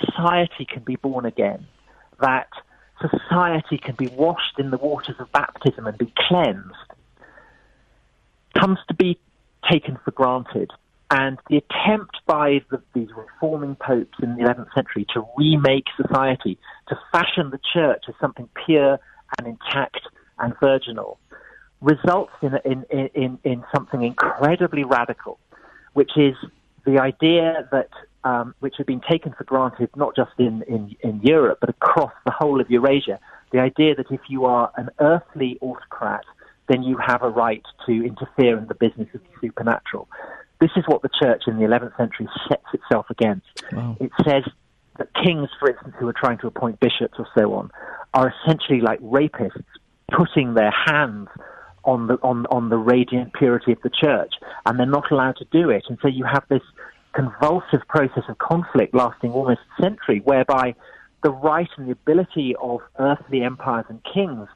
society 0.07 0.65
can 0.65 0.83
be 0.83 0.97
born 0.97 1.25
again, 1.25 1.67
that 2.21 2.49
society 3.01 3.79
can 3.79 3.95
be 3.95 4.09
washed 4.09 4.59
in 4.59 4.71
the 4.71 4.79
waters 4.79 5.17
of 5.19 5.31
baptism 5.33 5.87
and 5.87 5.99
be 5.99 6.13
cleansed, 6.29 6.75
comes 8.59 8.79
to 8.89 8.95
be 8.95 9.19
taken 9.71 9.99
for 10.05 10.13
granted. 10.13 10.71
And 11.11 11.39
the 11.49 11.57
attempt 11.57 12.19
by 12.27 12.61
the, 12.71 12.83
these 12.93 13.09
reforming 13.17 13.77
popes 13.77 14.19
in 14.23 14.37
the 14.37 14.43
11th 14.43 14.75
century 14.75 15.07
to 15.15 15.27
remake 15.39 15.87
society, 15.97 16.59
to 16.89 16.99
fashion 17.11 17.51
the 17.51 17.61
church 17.73 18.05
as 18.09 18.15
something 18.21 18.49
pure 18.67 19.01
and 19.39 19.47
intact 19.47 20.01
and 20.39 20.55
virginal, 20.61 21.19
results 21.81 22.33
in, 22.43 22.59
in, 22.65 22.85
in, 23.15 23.39
in 23.43 23.65
something 23.75 24.03
incredibly 24.03 24.85
radical 24.85 25.39
which 25.99 26.13
is 26.17 26.37
the 26.87 27.01
idea 27.01 27.69
that 27.73 27.91
um, 28.23 28.55
which 28.61 28.75
had 28.79 28.87
been 28.87 29.01
taken 29.11 29.35
for 29.37 29.43
granted 29.43 29.91
not 29.97 30.15
just 30.15 30.31
in, 30.39 30.63
in, 30.69 30.95
in 31.01 31.21
Europe 31.25 31.59
but 31.61 31.71
across 31.71 32.13
the 32.25 32.31
whole 32.31 32.61
of 32.61 32.71
Eurasia. 32.71 33.19
The 33.51 33.59
idea 33.59 33.97
that 33.97 34.07
if 34.13 34.21
you 34.29 34.45
are 34.45 34.71
an 34.77 34.91
earthly 35.01 35.59
autocrat, 35.61 36.25
then 36.69 36.85
you 36.85 36.97
have 37.05 37.23
a 37.25 37.29
right 37.29 37.65
to 37.87 37.93
interfere 37.93 38.57
in 38.57 38.69
the 38.69 38.77
business 38.77 39.09
of 39.13 39.23
the 39.23 39.33
supernatural. 39.41 40.07
This 40.61 40.71
is 40.77 40.85
what 40.87 41.03
the 41.03 41.11
church 41.21 41.43
in 41.49 41.57
the 41.57 41.65
11th 41.65 41.97
century 41.97 42.29
sets 42.49 42.69
itself 42.73 43.07
against. 43.11 43.47
Wow. 43.73 43.97
It 43.99 44.13
says 44.25 44.45
that 44.99 45.09
kings, 45.15 45.49
for 45.59 45.69
instance, 45.71 45.97
who 45.99 46.07
are 46.07 46.19
trying 46.25 46.39
to 46.39 46.47
appoint 46.47 46.79
bishops 46.79 47.15
or 47.19 47.27
so 47.37 47.55
on, 47.55 47.73
are 48.15 48.33
essentially 48.33 48.81
like 48.81 49.01
rapists 49.01 49.65
putting 50.13 50.55
their 50.55 50.73
hands 50.87 51.29
on 51.85 52.07
the 52.07 52.15
on 52.23 52.47
on 52.47 52.69
the 52.69 52.77
radiant 52.77 53.33
purity 53.35 53.73
of 53.73 53.81
the 53.83 53.91
church, 53.91 54.35
and 54.67 54.79
they're 54.79 54.87
not 54.87 55.11
allowed 55.11 55.37
to 55.37 55.47
do 55.51 55.71
it. 55.71 55.85
And 55.89 55.99
so 56.03 56.09
you 56.09 56.25
have 56.25 56.45
this 56.49 56.63
convulsive 57.15 57.87
process 57.89 58.25
of 58.29 58.39
conflict 58.39 58.95
lasting 58.95 59.33
almost 59.33 59.61
a 59.79 59.83
century, 59.83 60.21
whereby 60.25 60.75
the 61.23 61.31
right 61.31 61.69
and 61.77 61.89
the 61.89 61.93
ability 61.93 62.55
of 62.61 62.81
earthly 62.99 63.43
empires 63.43 63.85
and 63.89 64.01
kings 64.05 64.49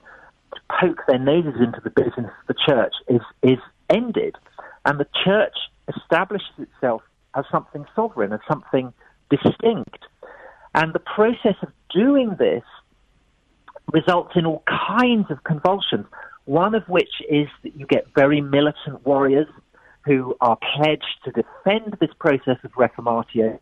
to 0.55 0.61
poke 0.81 1.01
their 1.09 1.19
noses 1.19 1.55
into 1.61 1.81
the 1.83 1.91
business 1.91 2.31
of 2.41 2.47
the 2.47 2.55
church 2.67 2.95
is 3.09 3.23
is 3.43 3.59
ended, 3.91 4.37
and 4.85 4.99
the 5.01 5.09
church 5.25 5.57
establishes 5.89 6.59
itself 6.59 7.03
as 7.35 7.45
something 7.51 7.85
sovereign, 7.97 8.33
as 8.33 8.41
something 8.49 8.93
distinct. 9.31 10.05
And 10.75 10.93
the 10.95 11.01
process 11.01 11.57
of 11.63 11.69
doing 11.95 12.37
this 12.39 12.63
results 13.93 14.33
in 14.37 14.47
all 14.47 14.63
kinds 14.99 15.31
of 15.31 15.43
convulsions. 15.45 16.07
One 16.45 16.75
of 16.75 16.89
which 16.89 17.13
is 17.29 17.49
that 17.63 17.77
you 17.77 17.87
get 17.87 18.07
very 18.15 18.41
militant 18.41 19.07
warriors 19.07 19.49
who 20.05 20.37
are 20.41 20.59
pledged 20.77 21.19
to 21.25 21.31
defend 21.31 21.97
this 22.01 22.11
process 22.19 22.59
of 22.65 22.73
reformatio. 22.73 23.59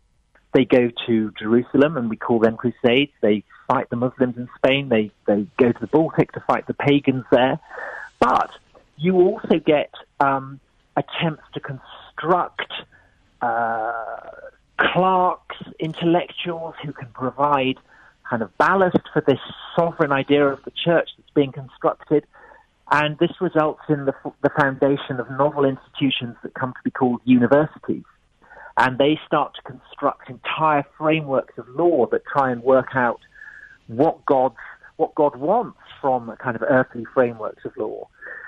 They 0.53 0.65
go 0.65 0.89
to 1.07 1.31
Jerusalem, 1.39 1.95
and 1.97 2.09
we 2.09 2.17
call 2.17 2.39
them 2.39 2.57
crusades. 2.57 3.11
They 3.21 3.43
fight 3.67 3.89
the 3.89 3.95
Muslims 3.95 4.37
in 4.37 4.49
Spain. 4.57 4.89
They 4.89 5.11
they 5.25 5.45
go 5.57 5.71
to 5.71 5.79
the 5.79 5.87
Baltic 5.87 6.31
to 6.33 6.39
fight 6.41 6.67
the 6.67 6.73
pagans 6.73 7.25
there. 7.31 7.59
But 8.19 8.51
you 8.97 9.15
also 9.15 9.59
get 9.59 9.93
um, 10.19 10.59
attempts 10.97 11.43
to 11.53 11.59
construct 11.59 12.71
uh, 13.41 14.29
clerks, 14.77 15.57
intellectuals 15.79 16.75
who 16.83 16.91
can 16.91 17.07
provide 17.13 17.77
kind 18.29 18.41
of 18.41 18.55
ballast 18.57 18.99
for 19.13 19.21
this 19.21 19.39
sovereign 19.75 20.11
idea 20.11 20.45
of 20.47 20.63
the 20.63 20.71
church 20.71 21.09
that's 21.17 21.29
being 21.33 21.51
constructed. 21.51 22.25
And 22.91 23.17
this 23.19 23.31
results 23.39 23.81
in 23.87 24.05
the, 24.05 24.13
the 24.43 24.49
foundation 24.59 25.19
of 25.19 25.29
novel 25.31 25.63
institutions 25.63 26.35
that 26.43 26.53
come 26.53 26.73
to 26.73 26.79
be 26.83 26.91
called 26.91 27.21
universities. 27.23 28.03
And 28.77 28.97
they 28.97 29.17
start 29.25 29.55
to 29.55 29.61
construct 29.61 30.29
entire 30.29 30.85
frameworks 30.97 31.57
of 31.57 31.67
law 31.69 32.05
that 32.07 32.23
try 32.25 32.51
and 32.51 32.61
work 32.63 32.89
out 32.93 33.19
what 33.87 34.25
God, 34.25 34.53
what 34.97 35.15
God 35.15 35.37
wants 35.37 35.79
from 36.01 36.35
kind 36.43 36.55
of 36.55 36.63
earthly 36.63 37.05
frameworks 37.13 37.63
of 37.63 37.71
law. 37.77 38.07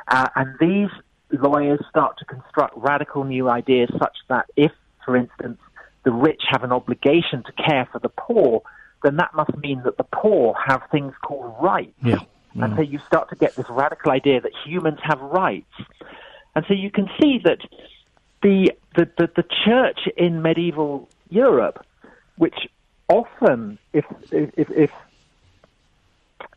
Uh, 0.10 0.27
and 0.36 0.56
these 0.60 0.89
lawyers 1.32 1.79
start 1.89 2.17
to 2.19 2.25
construct 2.25 2.73
radical 2.75 3.23
new 3.23 3.49
ideas 3.49 3.89
such 3.97 4.17
that 4.27 4.45
if, 4.58 4.71
for 5.06 5.15
instance, 5.15 5.60
the 6.03 6.12
rich 6.12 6.41
have 6.49 6.63
an 6.63 6.71
obligation 6.71 7.43
to 7.43 7.51
care 7.53 7.88
for 7.91 7.99
the 7.99 8.10
poor, 8.10 8.62
then 9.03 9.15
that 9.17 9.34
must 9.34 9.56
mean 9.58 9.82
that 9.84 9.97
the 9.97 10.03
poor 10.03 10.53
have 10.67 10.82
things 10.91 11.13
called 11.23 11.56
rights. 11.62 11.93
Yeah. 12.03 12.19
And 12.55 12.75
so 12.75 12.81
mm. 12.81 12.91
you 12.91 12.99
start 13.07 13.29
to 13.29 13.35
get 13.35 13.55
this 13.55 13.65
radical 13.69 14.11
idea 14.11 14.39
that 14.41 14.51
humans 14.65 14.99
have 15.03 15.19
rights. 15.21 15.73
And 16.55 16.63
so 16.67 16.73
you 16.73 16.91
can 16.91 17.09
see 17.19 17.39
that 17.43 17.59
the, 18.43 18.71
the, 18.95 19.09
the, 19.17 19.29
the 19.35 19.45
church 19.65 20.07
in 20.15 20.41
medieval 20.41 21.09
Europe, 21.29 21.85
which 22.37 22.67
often, 23.07 23.79
if, 23.91 24.05
if, 24.31 24.69
if 24.69 24.91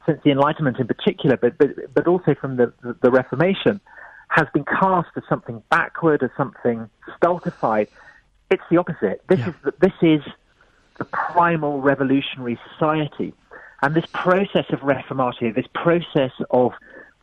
since 0.04 0.20
the 0.22 0.30
Enlightenment 0.30 0.78
in 0.78 0.86
particular, 0.86 1.36
but, 1.36 1.56
but, 1.58 1.94
but 1.94 2.06
also 2.06 2.34
from 2.34 2.56
the, 2.56 2.72
the, 2.82 2.96
the 3.02 3.10
Reformation, 3.10 3.80
has 4.28 4.46
been 4.52 4.64
cast 4.64 5.08
as 5.16 5.22
something 5.28 5.62
backward, 5.70 6.22
as 6.22 6.30
something 6.36 6.90
stultified. 7.16 7.88
It's 8.50 8.62
the 8.70 8.76
opposite. 8.76 9.22
This 9.28 9.38
yeah. 9.40 9.48
is 9.48 9.54
the, 9.64 9.74
this 9.80 9.92
is 10.02 10.22
the 10.98 11.04
primal 11.04 11.80
revolutionary 11.80 12.58
society 12.70 13.32
and 13.82 13.94
this 13.94 14.06
process 14.12 14.66
of 14.70 14.80
reformatio, 14.80 15.54
this 15.54 15.66
process 15.74 16.32
of 16.50 16.72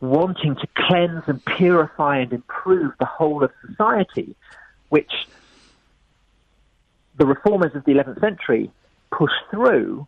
wanting 0.00 0.54
to 0.56 0.66
cleanse 0.76 1.24
and 1.26 1.44
purify 1.44 2.18
and 2.18 2.32
improve 2.32 2.92
the 2.98 3.06
whole 3.06 3.42
of 3.42 3.50
society, 3.66 4.36
which 4.88 5.12
the 7.16 7.26
reformers 7.26 7.74
of 7.74 7.84
the 7.84 7.92
11th 7.92 8.20
century 8.20 8.70
push 9.10 9.32
through, 9.50 10.06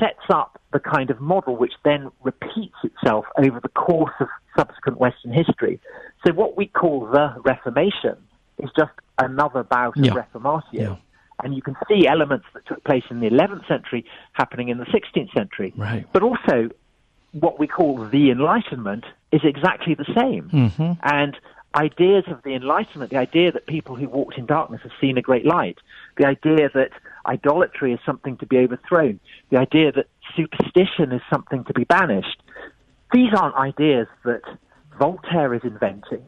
sets 0.00 0.24
up 0.30 0.60
the 0.72 0.80
kind 0.80 1.10
of 1.10 1.20
model 1.20 1.56
which 1.56 1.74
then 1.84 2.10
repeats 2.22 2.76
itself 2.82 3.24
over 3.38 3.60
the 3.60 3.68
course 3.68 4.14
of 4.20 4.28
subsequent 4.56 4.98
Western 4.98 5.32
history. 5.32 5.80
So 6.26 6.32
what 6.32 6.56
we 6.56 6.66
call 6.66 7.06
the 7.06 7.34
Reformation 7.44 8.16
is 8.58 8.70
just 8.76 8.92
another 9.18 9.62
bout 9.62 9.96
yeah. 9.96 10.12
of 10.12 10.16
reformatio. 10.16 10.62
Yeah. 10.72 10.96
And 11.42 11.54
you 11.54 11.62
can 11.62 11.76
see 11.88 12.06
elements 12.06 12.46
that 12.54 12.66
took 12.66 12.82
place 12.84 13.04
in 13.10 13.20
the 13.20 13.28
11th 13.28 13.68
century 13.68 14.04
happening 14.32 14.68
in 14.68 14.78
the 14.78 14.86
16th 14.86 15.32
century. 15.34 15.72
Right. 15.76 16.06
But 16.12 16.22
also, 16.22 16.70
what 17.32 17.58
we 17.58 17.66
call 17.66 18.04
the 18.04 18.30
Enlightenment 18.30 19.04
is 19.32 19.42
exactly 19.44 19.94
the 19.94 20.06
same. 20.16 20.48
Mm-hmm. 20.48 20.92
And 21.02 21.36
ideas 21.74 22.24
of 22.28 22.42
the 22.42 22.54
Enlightenment, 22.54 23.10
the 23.10 23.18
idea 23.18 23.52
that 23.52 23.66
people 23.66 23.96
who 23.96 24.08
walked 24.08 24.38
in 24.38 24.46
darkness 24.46 24.80
have 24.82 24.92
seen 25.00 25.18
a 25.18 25.22
great 25.22 25.44
light, 25.44 25.78
the 26.16 26.26
idea 26.26 26.70
that 26.72 26.90
idolatry 27.26 27.92
is 27.92 28.00
something 28.06 28.36
to 28.38 28.46
be 28.46 28.56
overthrown, 28.58 29.20
the 29.50 29.58
idea 29.58 29.92
that 29.92 30.06
superstition 30.34 31.12
is 31.12 31.20
something 31.30 31.64
to 31.64 31.74
be 31.74 31.84
banished, 31.84 32.42
these 33.12 33.32
aren't 33.36 33.54
ideas 33.56 34.06
that 34.24 34.42
Voltaire 34.98 35.52
is 35.54 35.62
inventing. 35.64 36.24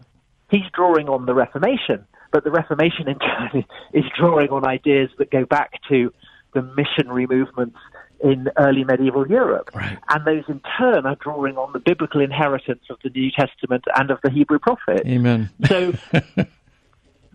He's 0.51 0.69
drawing 0.75 1.09
on 1.09 1.27
the 1.27 1.35
Reformation, 1.35 2.07
but 2.33 2.45
the 2.45 2.51
Reformation 2.51 3.09
in 3.09 3.19
turn 3.19 3.65
is 3.93 4.05
drawing 4.19 4.51
on 4.51 4.67
ideas 4.67 5.11
that 5.19 5.31
go 5.31 5.45
back 5.45 5.73
to 5.89 6.13
the 6.55 6.63
missionary 6.63 7.27
movements 7.27 7.79
in 8.21 8.49
early 8.57 8.85
medieval 8.85 9.29
Europe. 9.29 9.71
Right. 9.75 9.99
And 10.09 10.25
those 10.25 10.45
in 10.49 10.61
turn 10.79 11.07
are 11.07 11.17
drawing 11.17 11.57
on 11.57 11.73
the 11.73 11.79
biblical 11.79 12.21
inheritance 12.21 12.83
of 12.91 12.99
the 13.05 13.11
New 13.11 13.31
Testament 13.31 13.85
and 13.97 14.11
of 14.11 14.19
the 14.23 14.31
Hebrew 14.31 14.59
prophets. 14.59 15.07
Amen. 15.07 15.51
So 15.67 15.93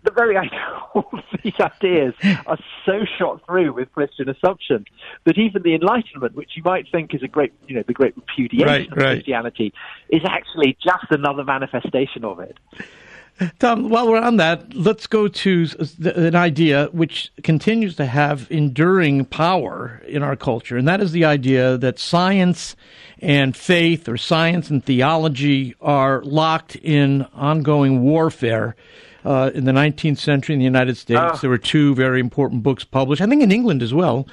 the 0.04 0.10
very 0.14 0.36
idea, 0.36 0.60
all 0.94 1.08
of 1.12 1.20
these 1.42 1.58
ideas 1.58 2.14
are 2.46 2.58
so 2.84 3.00
shot 3.18 3.44
through 3.46 3.72
with 3.72 3.90
Christian 3.92 4.28
assumptions 4.28 4.86
that 5.24 5.38
even 5.38 5.62
the 5.62 5.74
Enlightenment, 5.74 6.34
which 6.34 6.50
you 6.54 6.62
might 6.62 6.86
think 6.92 7.14
is 7.14 7.22
a 7.22 7.28
great, 7.28 7.52
you 7.66 7.74
know, 7.76 7.84
the 7.86 7.94
great 7.94 8.14
repudiation 8.16 8.66
Right, 8.66 8.92
of 8.92 8.96
right. 8.98 9.14
Christianity, 9.14 9.72
is 10.10 10.22
actually 10.26 10.76
just 10.82 11.06
another 11.10 11.44
manifestation 11.44 12.24
of 12.24 12.40
it. 12.40 12.58
Tom, 13.58 13.88
while 13.88 14.08
we're 14.08 14.20
on 14.20 14.36
that, 14.36 14.74
let's 14.74 15.06
go 15.08 15.26
to 15.26 15.66
an 16.04 16.36
idea 16.36 16.86
which 16.92 17.32
continues 17.42 17.96
to 17.96 18.06
have 18.06 18.46
enduring 18.50 19.24
power 19.24 20.00
in 20.06 20.22
our 20.22 20.36
culture, 20.36 20.76
and 20.76 20.86
that 20.86 21.00
is 21.00 21.10
the 21.12 21.24
idea 21.24 21.76
that 21.78 21.98
science 21.98 22.76
and 23.20 23.56
faith, 23.56 24.08
or 24.08 24.16
science 24.16 24.70
and 24.70 24.84
theology, 24.84 25.74
are 25.80 26.22
locked 26.22 26.76
in 26.76 27.22
ongoing 27.34 28.02
warfare. 28.02 28.76
Uh, 29.24 29.50
in 29.54 29.64
the 29.64 29.72
19th 29.72 30.18
century 30.18 30.52
in 30.52 30.58
the 30.58 30.66
United 30.66 30.98
States, 30.98 31.18
Ah. 31.18 31.38
there 31.40 31.48
were 31.48 31.56
two 31.56 31.94
very 31.94 32.20
important 32.20 32.62
books 32.62 32.84
published, 32.84 33.22
I 33.22 33.26
think 33.26 33.42
in 33.42 33.50
England 33.50 33.82
as 33.82 33.94
well, 33.94 34.28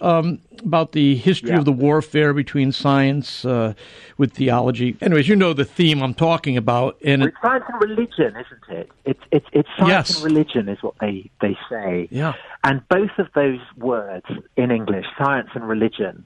um, 0.00 0.38
about 0.64 0.92
the 0.92 1.16
history 1.16 1.50
Yeah. 1.50 1.58
of 1.58 1.64
the 1.64 1.72
warfare 1.72 2.32
between 2.34 2.72
science 2.72 3.44
uh, 3.44 3.74
with 4.18 4.32
theology. 4.32 4.96
Anyways, 5.00 5.28
you 5.28 5.36
know 5.36 5.52
the 5.52 5.64
theme 5.64 6.02
I'm 6.02 6.14
talking 6.14 6.56
about, 6.56 6.96
and 7.04 7.22
Well, 7.22 7.28
It's 7.28 7.36
science 7.42 7.64
and 7.68 7.80
religion, 7.80 8.34
isn't 8.36 8.78
it? 8.78 8.90
It's 9.04 9.20
it's 9.30 9.46
it's 9.52 9.68
science 9.78 9.88
Yes. 10.10 10.16
and 10.16 10.24
religion 10.24 10.68
is 10.68 10.82
what 10.82 10.94
they 11.00 11.30
they 11.40 11.56
say. 11.68 12.08
Yeah. 12.10 12.34
And 12.62 12.86
both 12.88 13.10
of 13.18 13.28
those 13.34 13.60
words 13.76 14.26
in 14.56 14.70
English, 14.70 15.06
science 15.18 15.50
and 15.54 15.68
religion, 15.68 16.24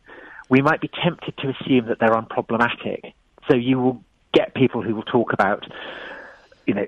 we 0.48 0.62
might 0.62 0.80
be 0.80 0.88
tempted 1.02 1.36
to 1.38 1.48
assume 1.50 1.86
that 1.86 1.98
they're 1.98 2.10
unproblematic. 2.14 3.12
So 3.50 3.56
you 3.56 3.78
will 3.80 4.02
get 4.32 4.54
people 4.54 4.82
who 4.82 4.94
will 4.94 5.02
talk 5.04 5.32
about, 5.32 5.66
you 6.66 6.74
know, 6.74 6.86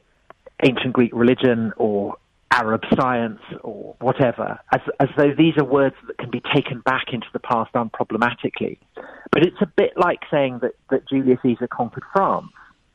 ancient 0.63 0.93
Greek 0.93 1.11
religion 1.15 1.73
or 1.77 2.17
Arab 2.51 2.83
science 2.99 3.41
or 3.63 3.95
whatever, 4.01 4.59
as, 4.73 4.81
as 4.99 5.09
though 5.17 5.33
these 5.37 5.57
are 5.57 5.65
words 5.65 5.95
that 6.09 6.19
can 6.19 6.31
be 6.31 6.43
taken 6.55 6.81
back 6.81 7.07
into 7.13 7.27
the 7.33 7.39
past 7.39 7.73
unproblematically. 7.75 8.77
But 9.31 9.45
it's 9.45 9.61
a 9.61 9.67
bit 9.67 9.93
like 9.97 10.21
saying 10.31 10.59
that, 10.63 10.73
that 10.91 11.09
Julius 11.09 11.39
Caesar 11.43 11.69
conquered 11.69 12.03
France. 12.13 12.49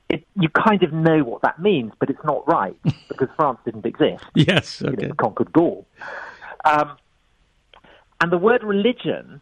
It, 0.09 0.25
you 0.39 0.49
kind 0.49 0.83
of 0.83 0.91
know 0.91 1.23
what 1.23 1.41
that 1.41 1.59
means, 1.59 1.93
but 1.99 2.09
it's 2.09 2.23
not 2.23 2.47
right 2.47 2.77
because 3.07 3.29
France 3.37 3.59
didn't 3.65 3.85
exist 3.85 4.23
yes, 4.35 4.81
you 4.81 4.87
know, 4.87 4.93
okay. 4.93 5.11
conquered 5.17 5.51
Gaul. 5.53 5.87
Um, 6.65 6.97
and 8.21 8.31
the 8.31 8.37
word 8.37 8.63
religion, 8.63 9.41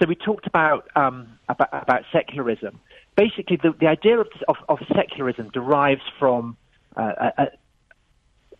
so 0.00 0.08
we 0.08 0.14
talked 0.14 0.46
about, 0.46 0.88
um, 0.96 1.38
about, 1.48 1.68
about 1.72 2.02
secularism. 2.12 2.80
Basically, 3.16 3.58
the, 3.62 3.74
the 3.78 3.86
idea 3.86 4.18
of, 4.18 4.26
of, 4.48 4.56
of 4.68 4.78
secularism 4.94 5.50
derives 5.50 6.02
from 6.18 6.56
uh, 6.96 7.30
a, 7.38 7.46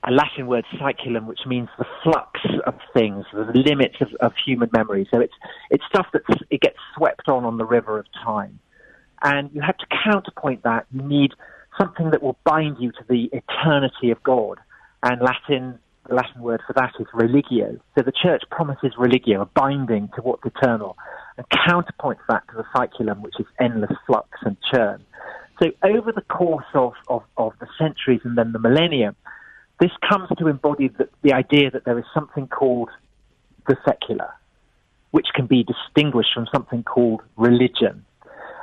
a, 0.07 0.11
Latin 0.11 0.47
word 0.47 0.65
saeculum, 0.75 1.27
which 1.27 1.41
means 1.47 1.69
the 1.79 1.87
flux 2.03 2.41
of 2.67 2.75
things, 2.93 3.25
the 3.33 3.53
limits 3.55 3.97
of, 4.01 4.09
of 4.21 4.33
human 4.45 4.69
memory. 4.73 5.09
So 5.13 5.21
it's, 5.21 5.35
it's 5.71 5.85
stuff 5.89 6.07
that 6.13 6.23
it 6.51 6.61
gets 6.61 6.77
swept 6.97 7.29
on 7.29 7.45
on 7.45 7.59
the 7.59 7.65
river 7.65 7.99
of 7.99 8.07
time. 8.25 8.59
And 9.23 9.51
you 9.55 9.63
have 9.63 9.79
to 9.79 9.87
counterpoint 10.05 10.63
that. 10.65 10.87
You 10.93 11.03
need 11.03 11.33
something 11.79 12.11
that 12.11 12.23
will 12.23 12.37
bind 12.45 12.77
you 12.79 12.93
to 12.93 13.05
the 13.09 13.31
eternity 13.33 14.11
of 14.11 14.23
God. 14.23 14.59
And 15.03 15.21
Latin, 15.21 15.79
the 16.09 16.15
Latin 16.15 16.43
word 16.43 16.63
for 16.67 16.73
that 16.75 16.93
is 17.01 17.07
religio. 17.13 17.79
So 17.97 18.05
the 18.05 18.13
church 18.13 18.43
promises 18.51 18.93
religio, 18.99 19.41
a 19.43 19.47
binding 19.47 20.09
to 20.17 20.23
what's 20.23 20.45
eternal, 20.45 20.97
and 21.37 21.47
counterpoints 21.49 22.21
that 22.29 22.43
to 22.51 22.57
the 22.57 22.65
saeculum, 22.77 23.21
which 23.23 23.35
is 23.39 23.47
endless 23.61 23.91
flux 24.07 24.29
and 24.43 24.57
churn. 24.73 25.03
So 25.63 25.71
over 25.83 26.13
the 26.13 26.23
course 26.23 26.67
of, 26.75 26.95
of, 27.09 27.23
of 27.37 27.53
the 27.61 27.67
centuries 27.79 28.21
and 28.25 28.37
then 28.37 28.53
the 28.53 28.59
millennium, 28.59 29.17
this 29.85 29.93
comes 30.09 30.31
to 30.39 30.49
embody 30.49 30.89
the, 30.89 31.07
the 31.23 31.35
idea 31.35 31.71
that 31.71 31.85
there 31.85 31.99
is 31.99 32.07
something 32.15 32.49
called 32.49 32.89
the 33.69 33.77
secular, 33.87 34.31
which 35.11 35.27
can 35.35 35.47
be 35.47 35.63
distinguished 35.63 36.31
from 36.33 36.47
something 36.55 36.83
called 36.83 37.21
religion. 37.37 38.03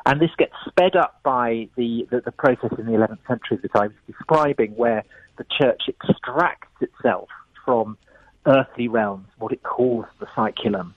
And 0.08 0.20
this 0.20 0.32
gets 0.40 0.54
sped 0.68 0.96
up 0.96 1.20
by 1.22 1.70
the, 1.76 2.08
the, 2.10 2.22
the 2.22 2.32
process 2.32 2.72
in 2.80 2.88
the 2.88 2.94
11th 2.94 3.20
century 3.28 3.60
that 3.62 3.76
I 3.76 3.88
was 3.88 3.96
describing, 4.08 4.72
where 4.72 5.04
the 5.38 5.46
church 5.60 5.84
extracts 5.88 6.74
itself 6.82 7.30
from 7.64 8.00
earthly 8.48 8.88
realms, 8.88 9.28
what 9.38 9.52
it 9.52 9.62
calls 9.62 10.06
the 10.20 10.26
saeculum. 10.36 10.96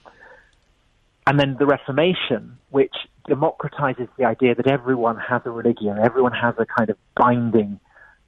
And 1.27 1.39
then 1.39 1.55
the 1.59 1.67
Reformation, 1.67 2.57
which 2.71 2.95
democratizes 3.29 4.09
the 4.17 4.25
idea 4.25 4.55
that 4.55 4.65
everyone 4.65 5.17
has 5.17 5.43
a 5.45 5.51
religion, 5.51 5.99
everyone 6.03 6.33
has 6.33 6.55
a 6.57 6.65
kind 6.65 6.89
of 6.89 6.97
binding 7.15 7.79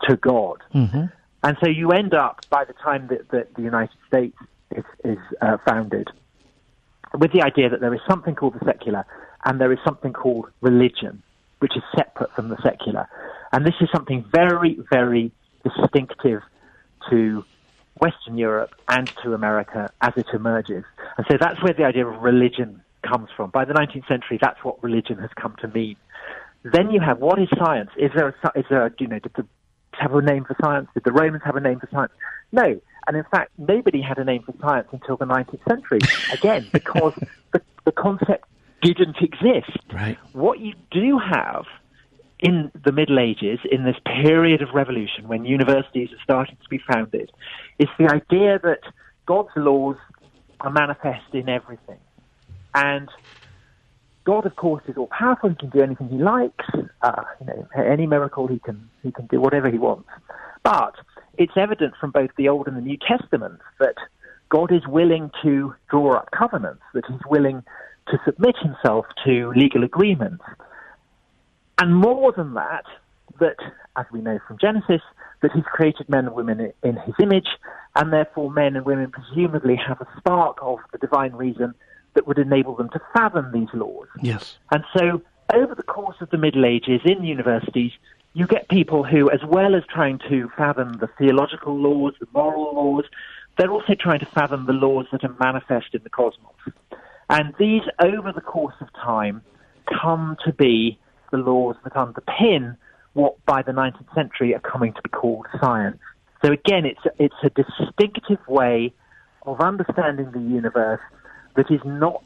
to 0.07 0.15
God. 0.15 0.61
hmm 0.71 1.05
And 1.47 1.55
so 1.61 1.69
you 1.69 1.93
end 1.93 2.13
up, 2.13 2.41
by 2.49 2.65
the 2.65 2.73
time 2.73 3.07
that, 3.07 3.29
that 3.29 3.53
the 3.55 3.61
United 3.61 3.95
States 4.05 4.35
is, 4.75 4.83
is 5.05 5.17
uh, 5.41 5.55
founded, 5.65 6.09
with 7.17 7.31
the 7.31 7.41
idea 7.41 7.69
that 7.69 7.79
there 7.79 7.93
is 7.93 8.01
something 8.05 8.35
called 8.35 8.55
the 8.59 8.65
secular 8.65 9.05
and 9.45 9.61
there 9.61 9.71
is 9.71 9.79
something 9.85 10.11
called 10.11 10.49
religion, 10.59 11.23
which 11.59 11.77
is 11.77 11.83
separate 11.95 12.35
from 12.35 12.49
the 12.49 12.57
secular. 12.61 13.07
And 13.53 13.65
this 13.65 13.75
is 13.79 13.87
something 13.95 14.25
very, 14.29 14.77
very 14.91 15.31
distinctive 15.63 16.41
to 17.09 17.45
Western 18.01 18.37
Europe 18.37 18.75
and 18.89 19.07
to 19.23 19.33
America 19.33 19.89
as 20.01 20.11
it 20.17 20.27
emerges. 20.33 20.83
And 21.17 21.25
so 21.31 21.37
that's 21.39 21.63
where 21.63 21.71
the 21.71 21.85
idea 21.85 22.05
of 22.05 22.21
religion 22.21 22.83
comes 23.03 23.29
from. 23.37 23.51
By 23.51 23.63
the 23.63 23.73
19th 23.73 24.05
century, 24.09 24.37
that's 24.41 24.61
what 24.65 24.83
religion 24.83 25.17
has 25.19 25.29
come 25.37 25.55
to 25.61 25.69
mean. 25.69 25.95
Then 26.63 26.91
you 26.91 26.99
have 26.99 27.19
what 27.19 27.39
is 27.39 27.47
science? 27.57 27.91
Is 27.95 28.11
there 28.13 28.35
a, 28.43 28.59
is 28.59 28.65
there 28.69 28.85
a, 28.85 28.91
you 28.99 29.07
know, 29.07 29.19
did 29.19 29.31
the 29.37 29.45
have 29.99 30.13
a 30.13 30.21
name 30.21 30.45
for 30.45 30.55
science? 30.61 30.87
Did 30.93 31.03
the 31.03 31.11
Romans 31.11 31.43
have 31.45 31.55
a 31.55 31.59
name 31.59 31.79
for 31.79 31.87
science? 31.91 32.11
No. 32.51 32.79
And 33.07 33.15
in 33.15 33.23
fact, 33.31 33.51
nobody 33.57 34.01
had 34.01 34.17
a 34.17 34.23
name 34.23 34.43
for 34.43 34.53
science 34.59 34.87
until 34.91 35.17
the 35.17 35.25
19th 35.25 35.63
century. 35.67 35.99
Again, 36.33 36.67
because 36.73 37.13
the, 37.53 37.61
the 37.85 37.91
concept 37.91 38.45
didn't 38.81 39.17
exist. 39.21 39.77
Right. 39.93 40.17
What 40.33 40.59
you 40.59 40.73
do 40.91 41.19
have 41.19 41.65
in 42.39 42.71
the 42.85 42.91
Middle 42.91 43.19
Ages, 43.19 43.59
in 43.71 43.83
this 43.83 43.95
period 44.05 44.61
of 44.61 44.69
revolution 44.73 45.27
when 45.27 45.45
universities 45.45 46.09
are 46.11 46.23
starting 46.23 46.57
to 46.61 46.69
be 46.69 46.79
founded, 46.79 47.31
is 47.79 47.87
the 47.97 48.05
idea 48.05 48.59
that 48.59 48.81
God's 49.25 49.49
laws 49.55 49.95
are 50.59 50.69
manifest 50.69 51.33
in 51.33 51.49
everything. 51.49 51.97
And 52.75 53.09
God, 54.27 54.45
of 54.45 54.57
course, 54.57 54.83
is 54.89 54.97
all 54.97 55.07
powerful. 55.07 55.51
He 55.51 55.55
can 55.55 55.69
do 55.69 55.81
anything 55.81 56.09
he 56.09 56.17
likes. 56.17 56.65
Uh, 57.01 57.23
you 57.39 57.47
know, 57.47 57.65
any 57.77 58.05
miracle 58.05 58.45
he 58.45 58.59
can 58.59 58.89
he 59.01 59.09
can 59.09 59.25
do 59.27 59.39
whatever 59.39 59.71
he 59.71 59.77
wants. 59.77 60.09
But 60.63 60.95
it's 61.37 61.53
evident 61.55 61.93
from 61.97 62.11
both 62.11 62.31
the 62.37 62.49
Old 62.49 62.67
and 62.67 62.75
the 62.75 62.81
New 62.81 62.97
Testaments 62.97 63.63
that 63.79 63.95
God 64.49 64.73
is 64.73 64.85
willing 64.85 65.31
to 65.43 65.73
draw 65.89 66.17
up 66.17 66.29
covenants. 66.37 66.81
That 66.93 67.05
He's 67.07 67.25
willing 67.29 67.63
to 68.09 68.17
submit 68.25 68.57
Himself 68.61 69.05
to 69.25 69.53
legal 69.55 69.85
agreements. 69.85 70.43
And 71.79 71.95
more 71.95 72.33
than 72.35 72.53
that, 72.55 72.83
that 73.39 73.55
as 73.95 74.07
we 74.11 74.19
know 74.19 74.39
from 74.45 74.57
Genesis, 74.59 75.01
that 75.41 75.51
He's 75.53 75.63
created 75.71 76.09
men 76.09 76.25
and 76.25 76.35
women 76.35 76.73
in 76.83 76.97
His 76.97 77.15
image, 77.23 77.47
and 77.95 78.11
therefore 78.11 78.51
men 78.51 78.75
and 78.75 78.85
women 78.85 79.09
presumably 79.09 79.77
have 79.87 80.01
a 80.01 80.07
spark 80.17 80.57
of 80.61 80.79
the 80.91 80.97
divine 80.97 81.31
reason 81.31 81.73
that 82.17 82.25
would 82.25 82.39
enable 82.39 82.75
them 82.75 82.89
to 82.89 82.99
fathom 83.13 83.51
these 83.51 83.69
laws. 83.75 84.07
Yes. 84.23 84.57
And 84.71 84.83
so, 84.97 85.21
over 85.53 85.75
the 85.75 85.83
course 85.83 86.17
of 86.19 86.31
the 86.31 86.37
Middle 86.37 86.65
Ages 86.65 87.01
in 87.05 87.23
universities, 87.23 87.91
you 88.33 88.47
get 88.47 88.67
people 88.69 89.03
who, 89.03 89.29
as 89.29 89.39
well 89.47 89.75
as 89.75 89.83
trying 89.87 90.19
to 90.27 90.49
fathom 90.57 90.93
the 90.93 91.07
theological 91.19 91.77
laws, 91.77 92.15
the 92.19 92.27
moral 92.33 92.73
laws, 92.73 93.05
they're 93.57 93.69
also 93.69 93.93
trying 93.93 94.19
to 94.19 94.25
fathom 94.25 94.65
the 94.65 94.73
laws 94.73 95.05
that 95.11 95.23
are 95.23 95.35
manifest 95.39 95.93
in 95.93 96.01
the 96.01 96.09
cosmos. 96.09 96.55
And 97.29 97.53
these, 97.59 97.83
over 97.99 98.31
the 98.31 98.41
course 98.41 98.75
of 98.81 98.91
time, 98.93 99.43
come 100.01 100.37
to 100.43 100.51
be 100.51 100.97
the 101.31 101.37
laws 101.37 101.75
that 101.83 101.93
underpin 101.93 102.77
what 103.13 103.43
by 103.45 103.61
the 103.61 103.73
19th 103.73 104.13
century 104.15 104.55
are 104.55 104.59
coming 104.59 104.93
to 104.93 105.01
be 105.03 105.09
called 105.09 105.45
science. 105.61 105.99
So 106.43 106.51
again, 106.51 106.85
it's, 106.85 107.01
it's 107.19 107.35
a 107.43 107.49
distinctive 107.49 108.45
way 108.47 108.93
of 109.47 109.61
understanding 109.61 110.31
the 110.31 110.39
universe 110.39 111.01
that 111.57 111.69
is 111.69 111.81
not 111.83 112.23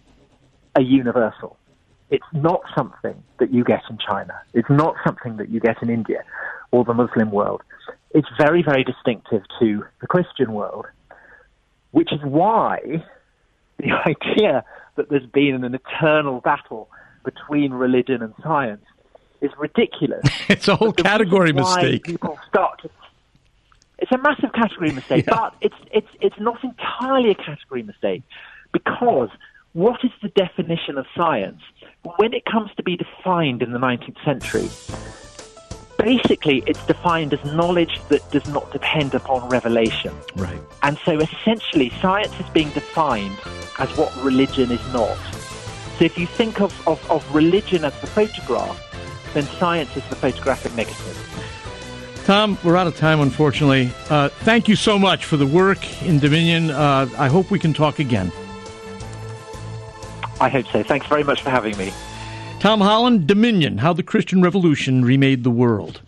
a 0.76 0.82
universal. 0.82 1.58
It's 2.12 2.26
not 2.34 2.62
something 2.78 3.24
that 3.40 3.52
you 3.52 3.64
get 3.64 3.82
in 3.90 3.98
China. 3.98 4.40
It's 4.54 4.70
not 4.70 4.96
something 5.06 5.38
that 5.38 5.50
you 5.50 5.60
get 5.60 5.82
in 5.82 5.90
India 5.90 6.24
or 6.72 6.84
the 6.84 6.94
Muslim 6.94 7.32
world. 7.32 7.64
It's 8.14 8.28
very, 8.38 8.62
very 8.62 8.84
distinctive 8.84 9.42
to 9.60 9.86
the 10.02 10.08
Christian 10.08 10.54
world, 10.54 10.86
which 11.92 12.12
is 12.12 12.20
why 12.24 13.04
the 13.78 13.92
idea 14.06 14.64
that 14.96 15.10
there's 15.10 15.26
been 15.26 15.64
an 15.64 15.74
eternal 15.74 16.42
battle 16.42 16.90
between 17.24 17.72
religion 17.72 18.22
and 18.22 18.34
science 18.44 18.86
is 19.40 19.52
ridiculous. 19.58 20.22
it's 20.50 20.68
a 20.68 20.76
whole 20.76 20.92
category 20.92 21.54
mistake. 21.54 22.04
People 22.04 22.38
start 22.50 22.82
to 22.82 22.90
it's 24.02 24.12
a 24.12 24.18
massive 24.18 24.52
category 24.54 24.92
mistake, 24.92 25.26
yeah. 25.28 25.36
but 25.36 25.56
it's 25.62 25.76
it's 25.92 26.08
it's 26.20 26.40
not 26.40 26.62
entirely 26.64 27.30
a 27.30 27.36
category 27.36 27.84
mistake 27.84 28.24
because 28.72 29.30
what 29.74 30.04
is 30.04 30.12
the 30.22 30.30
definition 30.30 30.98
of 30.98 31.06
science? 31.16 31.62
When 32.18 32.34
it 32.34 32.46
comes 32.46 32.72
to 32.76 32.84
be 32.84 32.98
defined 32.98 33.62
in 33.62 33.72
the 33.72 33.80
19th 33.80 34.24
century, 34.26 34.70
basically 35.98 36.64
it's 36.66 36.84
defined 36.88 37.34
as 37.34 37.44
knowledge 37.54 38.02
that 38.10 38.30
does 38.32 38.48
not 38.48 38.72
depend 38.72 39.14
upon 39.14 39.48
revelation. 39.50 40.14
Right. 40.36 40.60
And 40.84 40.98
so 41.06 41.20
essentially 41.20 41.90
science 42.02 42.38
is 42.40 42.50
being 42.50 42.70
defined 42.72 43.38
as 43.80 43.96
what 43.98 44.16
religion 44.24 44.72
is 44.72 44.94
not. 44.94 45.18
So 45.98 46.06
if 46.06 46.18
you 46.18 46.26
think 46.26 46.60
of, 46.60 46.88
of, 46.88 47.12
of 47.12 47.34
religion 47.34 47.86
as 47.86 48.00
the 48.02 48.08
photograph, 48.08 48.88
then 49.34 49.44
science 49.44 49.96
is 49.96 50.04
the 50.10 50.16
photographic 50.16 50.76
negative. 50.76 51.28
Tom, 52.26 52.58
we're 52.64 52.78
out 52.78 52.88
of 52.88 52.96
time, 52.98 53.20
unfortunately. 53.20 53.92
Uh, 54.10 54.30
thank 54.30 54.68
you 54.68 54.76
so 54.76 55.00
much 55.00 55.26
for 55.26 55.38
the 55.38 55.46
work 55.46 56.02
in 56.04 56.20
Dominion. 56.20 56.72
Uh, 56.72 57.10
I 57.18 57.28
hope 57.28 57.52
we 57.52 57.60
can 57.60 57.74
talk 57.74 58.00
again. 58.00 58.32
I 60.42 60.50
hope 60.50 60.66
so. 60.68 60.82
Thanks 60.82 61.06
very 61.06 61.24
much 61.24 61.44
for 61.44 61.52
having 61.52 61.78
me. 61.78 61.94
Tom 62.60 62.82
Holland, 62.82 63.28
Dominion 63.28 63.78
How 63.78 63.94
the 63.94 64.04
Christian 64.04 64.42
Revolution 64.42 65.06
Remade 65.06 65.44
the 65.44 65.52
World. 65.52 66.02